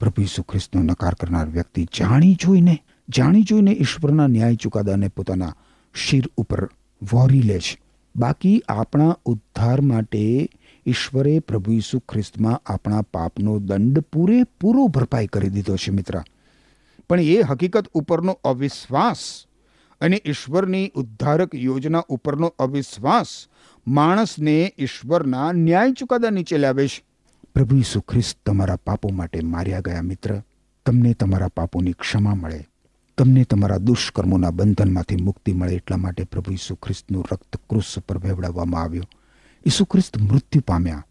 પ્રભુ 0.00 0.22
ઈસુ 0.22 0.42
ખ્રિસ્તનો 0.42 0.82
નકાર 0.82 1.14
કરનાર 1.14 1.48
વ્યક્તિ 1.48 1.84
જાણી 1.84 2.34
જોઈને 2.34 2.84
જાણી 3.16 3.42
જોઈને 3.42 3.70
ઈશ્વરના 3.70 4.26
ન્યાય 4.26 4.56
ચુકાદાને 4.56 5.08
પોતાના 5.08 5.54
શિર 5.94 6.24
ઉપર 6.36 6.64
વહોરી 7.02 7.42
લે 7.42 7.58
છે. 7.58 7.80
બાકી 8.16 8.62
આપણા 8.68 9.16
ઉદ્ધાર 9.24 9.80
માટે 9.80 10.48
ઈશ્વરે 10.86 11.38
પ્રભુ 11.38 11.72
ઈસુ 11.72 11.98
ખ્રિસ્તમાં 11.98 12.62
આપણા 12.66 13.02
પાપનો 13.02 13.58
દંડ 13.58 13.98
પૂરેપૂરો 13.98 14.86
ભરપાઈ 14.86 15.26
કરી 15.26 15.48
દીધો 15.48 15.76
છે 15.76 15.90
મિત્ર. 15.90 16.22
પણ 17.08 17.20
એ 17.20 17.40
હકીકત 17.40 17.88
ઉપરનો 17.88 18.38
અવિશ્વાસ 18.44 19.46
અને 20.00 20.22
ઈશ્વરની 20.26 20.92
ઉદ્ધારક 20.94 21.54
યોજના 21.54 22.04
ઉપરનો 22.08 22.54
અવિશ્વાસ 22.58 23.26
માણસને 23.86 24.74
ઈશ્વરના 24.78 25.52
ન્યાય 25.52 25.92
ચુકાદા 25.92 26.30
નીચે 26.30 26.58
લાવે 26.58 26.88
છે. 26.88 27.04
પ્રભુ 27.54 27.76
ઈસુ 27.76 28.00
ખ્રિસ્ત 28.00 28.38
તમારા 28.46 28.76
પાપો 28.76 29.08
માટે 29.08 29.40
માર્યા 29.40 29.80
ગયા 29.80 30.02
મિત્ર. 30.02 30.42
તમને 30.86 31.14
તમારા 31.14 31.48
પાપોની 31.48 31.92
ક્ષમા 31.92 32.34
મળે. 32.34 32.69
તમને 33.20 33.44
તમારા 33.44 33.78
દુષ્કર્મોના 33.78 34.50
બંધનમાંથી 34.50 35.16
મુક્તિ 35.16 35.52
મળે 35.52 35.74
એટલા 35.74 35.96
માટે 35.96 36.24
પ્રભુ 36.24 36.52
ઈસુ 36.52 36.74
ખ્રિસ્તનું 36.74 37.26
રક્ત 37.32 37.56
ક્રુસ 37.70 37.98
પર 37.98 38.18
વહેવડાવવામાં 38.18 38.82
આવ્યો. 38.82 39.02
ઈસુ 39.66 39.84
ખ્રિસ્ત 39.84 40.18
મૃત્યુ 40.18 40.62
પામ્યા 40.66 41.06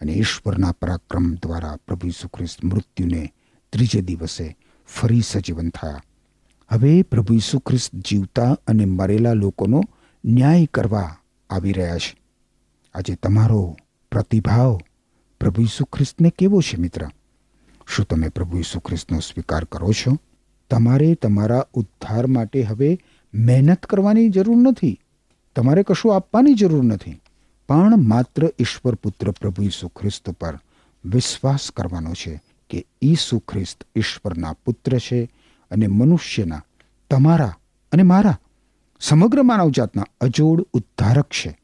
અને 0.00 0.12
ઈશ્વરના 0.12 0.72
પરાક્રમ 0.72 1.34
દ્વારા 1.34 1.76
પ્રભુ 1.76 2.06
ઈસુ 2.06 2.28
ખ્રિસ્ત 2.28 2.64
મૃત્યુને 2.64 3.32
ત્રીજે 3.72 4.00
દિવસે 4.00 4.56
ફરી 4.86 5.20
સજીવન 5.20 5.70
થયા. 5.70 6.02
હવે 6.70 7.02
પ્રભુ 7.02 7.34
ઈસુ 7.34 7.58
ખ્રિસ્ત 7.58 7.94
જીવતા 7.94 8.56
અને 8.66 8.84
મરેલા 8.84 9.32
લોકોનો 9.32 9.82
ન્યાય 10.24 10.66
કરવા 10.66 11.16
આવી 11.50 11.72
રહ્યા 11.72 11.98
છે. 11.98 12.16
આજે 12.94 13.14
તમારો 13.14 13.76
પ્રતિભાવ 14.10 14.80
પ્રભુ 15.40 15.62
ઈસુ 15.62 15.84
ખ્રિસ્તને 15.84 16.30
કેવો 16.30 16.60
છે 16.60 16.76
મિત્ર? 16.76 17.08
શું 17.86 18.06
તમે 18.06 18.28
પ્રભુ 18.28 18.58
ઈસુ 18.58 18.80
ખ્રિસ્તનો 18.80 19.20
સ્વીકાર 19.20 19.64
કરો 19.64 19.92
છો? 19.92 20.18
તમારે 20.70 21.14
તમારા 21.14 21.66
ઉદ્ધાર 21.74 22.26
માટે 22.26 22.62
હવે 22.62 22.98
મહેનત 23.34 23.86
કરવાની 23.86 24.28
જરૂર 24.28 24.56
નથી. 24.56 25.00
તમારે 25.56 25.82
કશું 25.82 26.16
આપવાની 26.16 26.54
જરૂર 26.54 26.84
નથી. 26.84 27.20
પણ 27.68 27.96
માત્ર 27.96 28.48
ઈશ્વર 28.58 28.94
પુત્ર 28.94 29.30
પ્રભુ 29.30 29.62
ઈસુ 29.62 29.88
ખ્રિસ્ત 29.88 30.30
પર 30.30 30.58
વિશ્વાસ 31.04 31.70
કરવાનો 31.70 32.14
છે 32.14 32.42
કે 32.70 32.86
ઈસુ 33.02 33.38
ખ્રિસ્ત 33.38 33.84
ઈશ્વરના 33.96 34.52
પુત્ર 34.52 34.98
છે 34.98 35.30
અને 35.70 35.86
મનુષ્યના, 35.86 36.64
તમારા 37.10 37.56
અને 37.92 38.02
મારા, 38.02 38.38
સમગ્ર 39.00 39.42
માનવજાતના 39.42 40.06
અજોડ 40.20 40.66
ઉદ્ધારક 40.72 41.26
છે. 41.26 41.58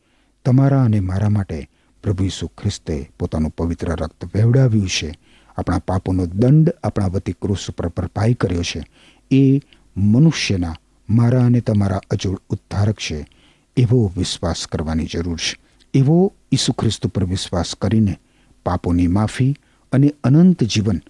તમારા 0.44 0.82
અને 0.82 1.00
મારા 1.00 1.28
માટે 1.28 1.68
પ્રભુ 2.02 2.24
ઈસુ 2.24 2.46
ખ્રિસ્તે 2.46 3.10
પોતાનું 3.18 3.50
પવિત્ર 3.50 3.90
રક્ત 3.90 4.24
વહેવડાવ્યું 4.24 4.88
છે. 4.88 5.18
આપણા 5.56 5.78
પાપોનો 5.78 6.26
દંડ 6.26 6.70
આપણા 6.84 7.06
વતી 7.06 7.32
ક્રુસ 7.32 7.66
પર 7.78 7.88
ભરપાઈ 7.88 8.34
કર્યો 8.34 8.62
છે. 8.62 8.82
એ 9.30 9.60
મનુષ્યના 9.96 10.74
મારા 11.10 11.44
અને 11.44 11.60
તમારા 11.60 12.00
અજોડ 12.10 12.38
ઉદ્ધારક 12.50 12.94
છે. 12.94 13.26
એવો 13.76 14.12
વિશ્વાસ 14.16 14.66
કરવાની 14.66 15.06
જરૂર 15.06 15.38
છે. 15.38 15.60
એવો 15.94 16.32
ઈસુ 16.52 16.72
ખ્રિસ્ત 16.72 17.06
પર 17.06 17.24
વિશ્વાસ 17.24 17.74
કરીને 17.74 18.16
પાપોની 18.66 19.06
માફી 19.06 19.56
અને 19.92 20.14
અનંત 20.24 20.64
જીવન 20.64 21.00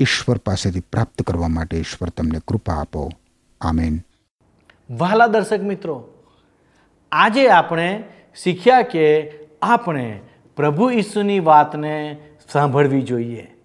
ઈશ્વર 0.00 0.38
પાસેથી 0.38 0.80
પ્રાપ્ત 0.80 1.22
કરવા 1.22 1.48
માટે 1.48 1.76
ઈશ્વર 1.76 2.08
તમને 2.08 2.40
કૃપા 2.48 2.74
આપો. 2.74 3.12
આમેન. 3.60 4.00
વહાલા 4.90 5.26
દર્શક 5.26 5.60
મિત્રો, 5.60 6.08
આજે 7.12 7.48
આપણે 7.48 8.04
શીખ્યા 8.42 8.82
કે 8.82 9.32
આપણે 9.62 10.20
પ્રભુ 10.56 10.90
ઈસુની 10.90 11.40
વાતને 11.40 12.18
સાંભળવી 12.52 13.02
જોઈએ. 13.02 13.55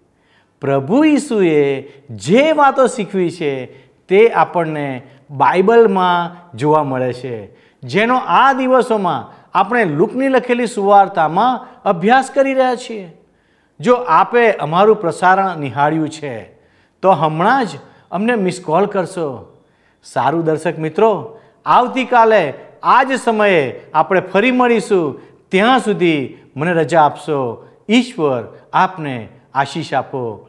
પ્રભુ 0.62 1.04
ઈસુએ 1.04 1.82
જે 2.10 2.52
વાતો 2.52 2.86
શીખવી 2.86 3.30
છે 3.30 3.66
તે 4.08 4.28
આપણને 4.30 5.02
બાઇબલમાં 5.30 6.56
જોવા 6.56 6.84
મળે 6.84 7.12
છે. 7.12 7.54
જેનો 7.82 8.16
આ 8.16 8.52
દિવસોમાં 8.52 9.48
આપણે 9.54 9.84
લુકની 9.84 10.28
લખેલી 10.28 10.66
સુવાર્તામાં 10.66 11.82
અભ્યાસ 11.82 12.30
કરી 12.30 12.54
રહ્યા 12.54 12.74
છીએ. 12.74 13.08
જો 13.80 13.94
આપે 13.94 14.52
અમારું 14.52 15.00
પ્રસારણ 15.00 15.56
નિહાળ્યું 15.56 16.08
છે, 16.08 16.44
તો 17.02 17.10
હમણાં 17.10 17.66
જ 17.66 17.68
અમને 18.10 18.34
મિસ 18.34 18.60
કોલ 18.60 18.86
કરશો. 18.86 19.58
સારું 20.04 20.44
દર્શક 20.44 20.78
મિત્રો, 20.78 21.38
આવતીકાલે 21.66 22.54
આ 22.82 23.02
જ 23.02 23.12
સમયે 23.12 23.80
આપણે 23.94 24.20
ફરી 24.20 24.50
મળીશું. 24.50 25.20
ત્યાં 25.48 25.78
સુધી 25.78 26.38
મને 26.56 26.72
રજા 26.72 27.02
આપશો. 27.02 27.68
ઈશ્વર 27.88 28.44
આપને 28.72 29.28
આશીષ 29.54 29.94
આપો. 29.94 30.48